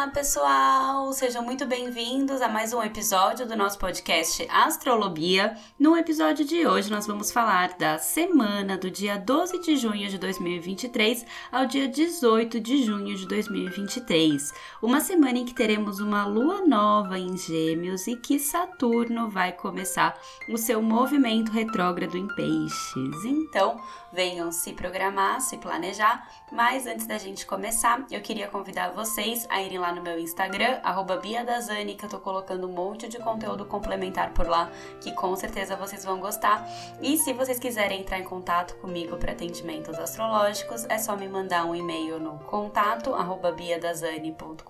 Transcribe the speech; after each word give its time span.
Olá, 0.00 0.08
pessoal! 0.08 1.12
Sejam 1.12 1.42
muito 1.42 1.66
bem-vindos 1.66 2.40
a 2.40 2.48
mais 2.48 2.72
um 2.72 2.82
episódio 2.82 3.46
do 3.46 3.54
nosso 3.54 3.78
podcast 3.78 4.48
Astrolobia. 4.50 5.54
No 5.78 5.94
episódio 5.94 6.42
de 6.42 6.66
hoje, 6.66 6.90
nós 6.90 7.06
vamos 7.06 7.30
falar 7.30 7.76
da 7.76 7.98
semana 7.98 8.78
do 8.78 8.90
dia 8.90 9.18
12 9.18 9.60
de 9.60 9.76
junho 9.76 10.08
de 10.08 10.16
2023 10.16 11.26
ao 11.52 11.66
dia 11.66 11.86
18 11.86 12.58
de 12.58 12.82
junho 12.82 13.14
de 13.14 13.28
2023. 13.28 14.54
Uma 14.80 15.02
semana 15.02 15.36
em 15.36 15.44
que 15.44 15.52
teremos 15.52 16.00
uma 16.00 16.24
lua 16.24 16.62
nova 16.66 17.18
em 17.18 17.36
Gêmeos 17.36 18.06
e 18.06 18.16
que 18.16 18.38
Saturno 18.38 19.28
vai 19.28 19.52
começar 19.52 20.18
o 20.48 20.56
seu 20.56 20.80
movimento 20.80 21.52
retrógrado 21.52 22.16
em 22.16 22.26
Peixes. 22.28 23.24
Então, 23.26 23.78
venham 24.10 24.50
se 24.50 24.72
programar, 24.72 25.42
se 25.42 25.58
planejar. 25.58 26.26
Mas 26.50 26.86
antes 26.86 27.06
da 27.06 27.18
gente 27.18 27.44
começar, 27.44 28.06
eu 28.10 28.22
queria 28.22 28.48
convidar 28.48 28.92
vocês 28.92 29.46
a 29.50 29.62
irem 29.62 29.78
lá 29.78 29.89
no 29.92 30.02
meu 30.02 30.18
Instagram, 30.18 30.80
BiaDazani, 31.20 31.94
que 31.94 32.04
eu 32.04 32.08
tô 32.08 32.18
colocando 32.18 32.66
um 32.66 32.72
monte 32.72 33.08
de 33.08 33.18
conteúdo 33.18 33.64
complementar 33.64 34.32
por 34.32 34.46
lá, 34.46 34.70
que 35.00 35.12
com 35.12 35.34
certeza 35.36 35.76
vocês 35.76 36.04
vão 36.04 36.20
gostar. 36.20 36.66
E 37.00 37.18
se 37.18 37.32
vocês 37.32 37.58
quiserem 37.58 38.00
entrar 38.00 38.18
em 38.18 38.24
contato 38.24 38.76
comigo 38.76 39.16
para 39.16 39.32
atendimentos 39.32 39.98
astrológicos, 39.98 40.86
é 40.88 40.98
só 40.98 41.16
me 41.16 41.28
mandar 41.28 41.64
um 41.64 41.74
e-mail 41.74 42.18
no 42.18 42.38
contato 42.40 43.10
biadazani.com.br 43.56 44.62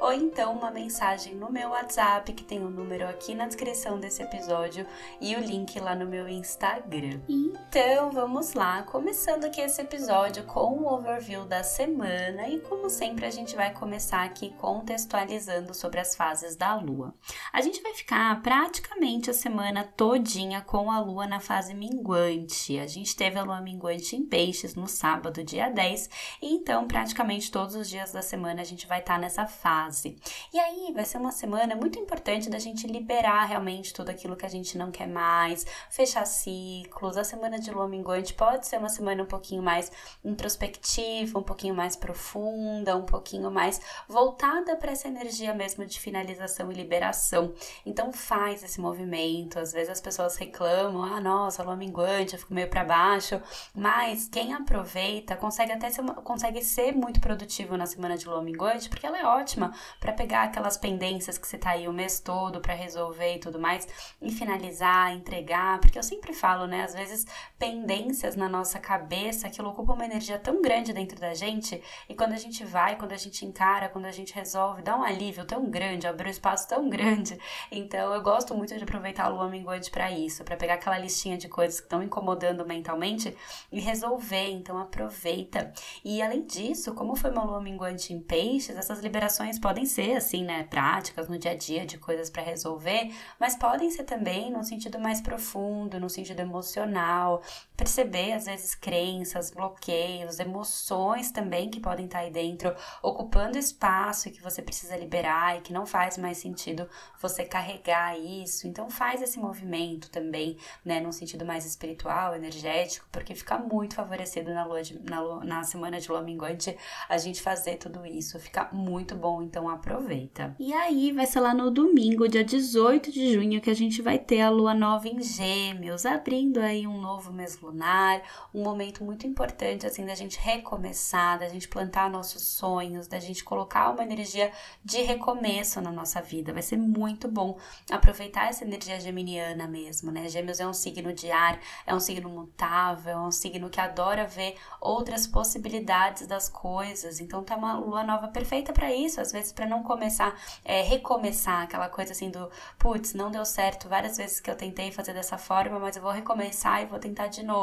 ou 0.00 0.12
então 0.12 0.52
uma 0.52 0.70
mensagem 0.70 1.34
no 1.34 1.50
meu 1.50 1.70
WhatsApp, 1.70 2.32
que 2.32 2.44
tem 2.44 2.60
o 2.60 2.66
um 2.66 2.70
número 2.70 3.06
aqui 3.08 3.34
na 3.34 3.46
descrição 3.46 3.98
desse 3.98 4.22
episódio 4.22 4.86
e 5.20 5.36
o 5.36 5.40
link 5.40 5.78
lá 5.78 5.94
no 5.94 6.06
meu 6.06 6.28
Instagram. 6.28 7.20
Então, 7.28 8.10
vamos 8.10 8.54
lá, 8.54 8.82
começando 8.82 9.44
aqui 9.44 9.60
esse 9.60 9.80
episódio 9.80 10.44
com 10.44 10.78
o 10.78 10.92
overview 10.92 11.44
da 11.44 11.62
semana 11.62 12.48
e 12.48 12.60
como 12.60 12.88
sempre 12.88 13.26
a 13.26 13.30
gente 13.30 13.42
gente 13.42 13.56
vai 13.56 13.72
começar 13.82 14.22
aqui 14.22 14.50
contextualizando 14.58 15.74
sobre 15.74 15.98
as 15.98 16.14
fases 16.14 16.54
da 16.54 16.76
lua. 16.76 17.12
A 17.52 17.60
gente 17.60 17.82
vai 17.82 17.92
ficar 17.94 18.40
praticamente 18.40 19.28
a 19.28 19.34
semana 19.34 19.82
todinha 19.82 20.60
com 20.60 20.88
a 20.88 21.00
lua 21.00 21.26
na 21.26 21.40
fase 21.40 21.74
minguante. 21.74 22.78
A 22.78 22.86
gente 22.86 23.16
teve 23.16 23.40
a 23.40 23.42
lua 23.42 23.60
minguante 23.60 24.14
em 24.14 24.24
peixes 24.24 24.76
no 24.76 24.86
sábado, 24.86 25.42
dia 25.42 25.68
10, 25.68 26.08
e 26.40 26.54
então 26.54 26.86
praticamente 26.86 27.50
todos 27.50 27.74
os 27.74 27.88
dias 27.88 28.12
da 28.12 28.22
semana 28.22 28.62
a 28.62 28.64
gente 28.64 28.86
vai 28.86 29.00
estar 29.00 29.14
tá 29.14 29.20
nessa 29.20 29.46
fase. 29.48 30.16
E 30.54 30.60
aí 30.60 30.92
vai 30.94 31.04
ser 31.04 31.18
uma 31.18 31.32
semana 31.32 31.74
muito 31.74 31.98
importante 31.98 32.48
da 32.48 32.60
gente 32.60 32.86
liberar 32.86 33.46
realmente 33.46 33.92
tudo 33.92 34.10
aquilo 34.10 34.36
que 34.36 34.46
a 34.46 34.48
gente 34.48 34.78
não 34.78 34.92
quer 34.92 35.08
mais, 35.08 35.66
fechar 35.90 36.24
ciclos. 36.24 37.16
A 37.16 37.24
semana 37.24 37.58
de 37.58 37.72
lua 37.72 37.88
minguante 37.88 38.32
pode 38.32 38.64
ser 38.64 38.78
uma 38.78 38.88
semana 38.88 39.24
um 39.24 39.26
pouquinho 39.26 39.60
mais 39.60 39.90
introspectiva, 40.24 41.36
um 41.36 41.42
pouquinho 41.42 41.74
mais 41.74 41.96
profunda, 41.96 42.96
um 42.96 43.04
pouquinho 43.04 43.32
pouquinho 43.32 43.50
mais 43.72 43.80
voltada 44.08 44.76
para 44.76 44.92
essa 44.92 45.08
energia 45.08 45.54
mesmo 45.54 45.86
de 45.86 45.98
finalização 45.98 46.70
e 46.70 46.74
liberação. 46.74 47.54
Então 47.86 48.12
faz 48.12 48.62
esse 48.62 48.80
movimento. 48.80 49.58
Às 49.58 49.72
vezes 49.72 49.90
as 49.90 50.00
pessoas 50.00 50.36
reclamam: 50.36 51.02
"Ah, 51.02 51.20
nossa, 51.20 51.62
lua 51.62 51.76
minguante, 51.76 52.34
eu 52.34 52.38
fico 52.38 52.52
meio 52.52 52.68
para 52.68 52.84
baixo", 52.84 53.40
mas 53.74 54.28
quem 54.28 54.52
aproveita 54.52 55.36
consegue 55.36 55.72
até 55.72 55.90
ser, 55.90 56.02
consegue 56.02 56.62
ser 56.62 56.92
muito 56.94 57.20
produtivo 57.20 57.76
na 57.76 57.86
semana 57.86 58.16
de 58.16 58.26
lua 58.26 58.42
minguante, 58.42 58.88
porque 58.88 59.06
ela 59.06 59.18
é 59.18 59.24
ótima 59.24 59.72
para 60.00 60.12
pegar 60.12 60.42
aquelas 60.44 60.76
pendências 60.76 61.38
que 61.38 61.46
você 61.46 61.56
tá 61.56 61.70
aí 61.70 61.88
o 61.88 61.92
mês 61.92 62.20
todo 62.20 62.60
para 62.60 62.74
resolver 62.74 63.36
e 63.36 63.38
tudo 63.38 63.58
mais 63.58 63.86
e 64.20 64.30
finalizar, 64.30 65.14
entregar, 65.14 65.80
porque 65.80 65.98
eu 65.98 66.02
sempre 66.02 66.32
falo, 66.34 66.66
né, 66.66 66.82
às 66.82 66.94
vezes 66.94 67.26
pendências 67.58 68.36
na 68.36 68.48
nossa 68.48 68.78
cabeça, 68.78 69.46
aquilo 69.46 69.70
ocupa 69.70 69.92
uma 69.92 70.04
energia 70.04 70.38
tão 70.38 70.60
grande 70.60 70.92
dentro 70.92 71.18
da 71.18 71.34
gente, 71.34 71.82
e 72.08 72.14
quando 72.14 72.32
a 72.32 72.36
gente 72.36 72.64
vai, 72.64 72.96
quando 72.96 73.12
a 73.12 73.16
gente 73.16 73.44
encara, 73.44 73.61
quando 73.92 74.06
a 74.06 74.10
gente 74.10 74.34
resolve, 74.34 74.82
dá 74.82 74.96
um 74.96 75.02
alívio 75.02 75.44
tão 75.44 75.70
grande, 75.70 76.06
abre 76.06 76.28
um 76.28 76.30
espaço 76.30 76.68
tão 76.68 76.88
grande. 76.88 77.38
Então 77.70 78.12
eu 78.14 78.22
gosto 78.22 78.54
muito 78.54 78.76
de 78.76 78.82
aproveitar 78.82 79.24
a 79.24 79.28
lua 79.28 79.48
minguante 79.48 79.90
para 79.90 80.10
isso, 80.10 80.44
para 80.44 80.56
pegar 80.56 80.74
aquela 80.74 80.98
listinha 80.98 81.38
de 81.38 81.48
coisas 81.48 81.80
que 81.80 81.86
estão 81.86 82.02
incomodando 82.02 82.66
mentalmente 82.66 83.36
e 83.70 83.80
resolver. 83.80 84.50
Então 84.50 84.78
aproveita. 84.78 85.72
E 86.04 86.20
além 86.20 86.44
disso, 86.44 86.94
como 86.94 87.14
foi 87.14 87.30
uma 87.30 87.44
lua 87.44 87.60
minguante 87.60 88.12
em 88.12 88.20
peixes, 88.20 88.76
essas 88.76 89.00
liberações 89.00 89.58
podem 89.58 89.86
ser 89.86 90.16
assim, 90.16 90.44
né, 90.44 90.64
práticas 90.64 91.28
no 91.28 91.38
dia 91.38 91.52
a 91.52 91.56
dia 91.56 91.86
de 91.86 91.98
coisas 91.98 92.30
para 92.30 92.42
resolver, 92.42 93.12
mas 93.38 93.56
podem 93.56 93.90
ser 93.90 94.04
também 94.04 94.50
no 94.50 94.64
sentido 94.64 94.98
mais 94.98 95.20
profundo, 95.20 96.00
no 96.00 96.08
sentido 96.08 96.40
emocional, 96.40 97.42
perceber 97.82 98.32
às 98.32 98.46
vezes 98.46 98.76
crenças, 98.76 99.50
bloqueios, 99.50 100.38
emoções 100.38 101.32
também 101.32 101.68
que 101.68 101.80
podem 101.80 102.04
estar 102.06 102.20
aí 102.20 102.30
dentro 102.30 102.72
ocupando 103.02 103.58
espaço 103.58 104.28
e 104.28 104.30
que 104.30 104.40
você 104.40 104.62
precisa 104.62 104.96
liberar 104.96 105.58
e 105.58 105.62
que 105.62 105.72
não 105.72 105.84
faz 105.84 106.16
mais 106.16 106.38
sentido 106.38 106.88
você 107.20 107.44
carregar 107.44 108.16
isso. 108.16 108.68
Então 108.68 108.88
faz 108.88 109.20
esse 109.20 109.36
movimento 109.36 110.08
também, 110.10 110.56
né, 110.84 111.00
num 111.00 111.10
sentido 111.10 111.44
mais 111.44 111.66
espiritual, 111.66 112.36
energético, 112.36 113.04
porque 113.10 113.34
fica 113.34 113.58
muito 113.58 113.96
favorecido 113.96 114.54
na 114.54 114.64
lua, 114.64 114.82
de, 114.82 115.00
na, 115.02 115.20
lua 115.20 115.44
na 115.44 115.64
semana 115.64 115.98
de 115.98 116.08
lua 116.08 116.22
minguante 116.22 116.76
a 117.08 117.18
gente 117.18 117.42
fazer 117.42 117.78
tudo 117.78 118.06
isso. 118.06 118.38
Fica 118.38 118.68
muito 118.72 119.16
bom, 119.16 119.42
então 119.42 119.68
aproveita. 119.68 120.54
E 120.56 120.72
aí 120.72 121.10
vai 121.10 121.26
ser 121.26 121.40
lá 121.40 121.52
no 121.52 121.68
domingo, 121.68 122.28
dia 122.28 122.44
18 122.44 123.10
de 123.10 123.32
junho, 123.32 123.60
que 123.60 123.70
a 123.70 123.74
gente 123.74 124.00
vai 124.00 124.20
ter 124.20 124.40
a 124.40 124.50
lua 124.50 124.72
nova 124.72 125.08
em 125.08 125.20
Gêmeos, 125.20 126.06
abrindo 126.06 126.60
aí 126.60 126.86
um 126.86 127.00
novo 127.00 127.32
mês 127.32 127.56
lunar, 127.72 128.22
um 128.54 128.62
momento 128.62 129.04
muito 129.04 129.26
importante 129.26 129.86
assim 129.86 130.04
da 130.04 130.14
gente 130.14 130.38
recomeçar, 130.38 131.38
da 131.38 131.48
gente 131.48 131.68
plantar 131.68 132.10
nossos 132.10 132.42
sonhos 132.42 133.08
da 133.08 133.18
gente 133.18 133.44
colocar 133.44 133.90
uma 133.90 134.02
energia 134.02 134.52
de 134.84 135.02
recomeço 135.02 135.80
na 135.80 135.90
nossa 135.90 136.20
vida. 136.20 136.52
Vai 136.52 136.62
ser 136.62 136.76
muito 136.76 137.28
bom 137.28 137.58
aproveitar 137.90 138.48
essa 138.48 138.64
energia 138.64 139.00
geminiana 139.00 139.66
mesmo, 139.66 140.10
né? 140.10 140.28
Gêmeos 140.28 140.60
é 140.60 140.66
um 140.66 140.72
signo 140.72 141.12
de 141.12 141.30
ar, 141.30 141.58
é 141.86 141.94
um 141.94 142.00
signo 142.00 142.28
mutável, 142.28 143.12
é 143.12 143.20
um 143.20 143.30
signo 143.30 143.68
que 143.68 143.80
adora 143.80 144.26
ver 144.26 144.56
outras 144.80 145.26
possibilidades 145.26 146.26
das 146.26 146.48
coisas. 146.48 147.20
Então 147.20 147.42
tá 147.42 147.56
uma 147.56 147.74
lua 147.74 148.04
nova 148.04 148.28
perfeita 148.28 148.72
para 148.72 148.92
isso, 148.92 149.20
às 149.20 149.32
vezes 149.32 149.52
para 149.52 149.66
não 149.66 149.82
começar, 149.82 150.34
é, 150.64 150.82
recomeçar 150.82 151.62
aquela 151.62 151.88
coisa 151.88 152.12
assim 152.12 152.30
do 152.30 152.50
putz, 152.78 153.14
não 153.14 153.30
deu 153.30 153.44
certo 153.44 153.88
várias 153.88 154.16
vezes 154.16 154.40
que 154.40 154.50
eu 154.50 154.56
tentei 154.56 154.90
fazer 154.90 155.12
dessa 155.12 155.38
forma, 155.38 155.78
mas 155.78 155.96
eu 155.96 156.02
vou 156.02 156.12
recomeçar 156.12 156.82
e 156.82 156.86
vou 156.86 156.98
tentar 156.98 157.28
de 157.28 157.42
novo. 157.42 157.61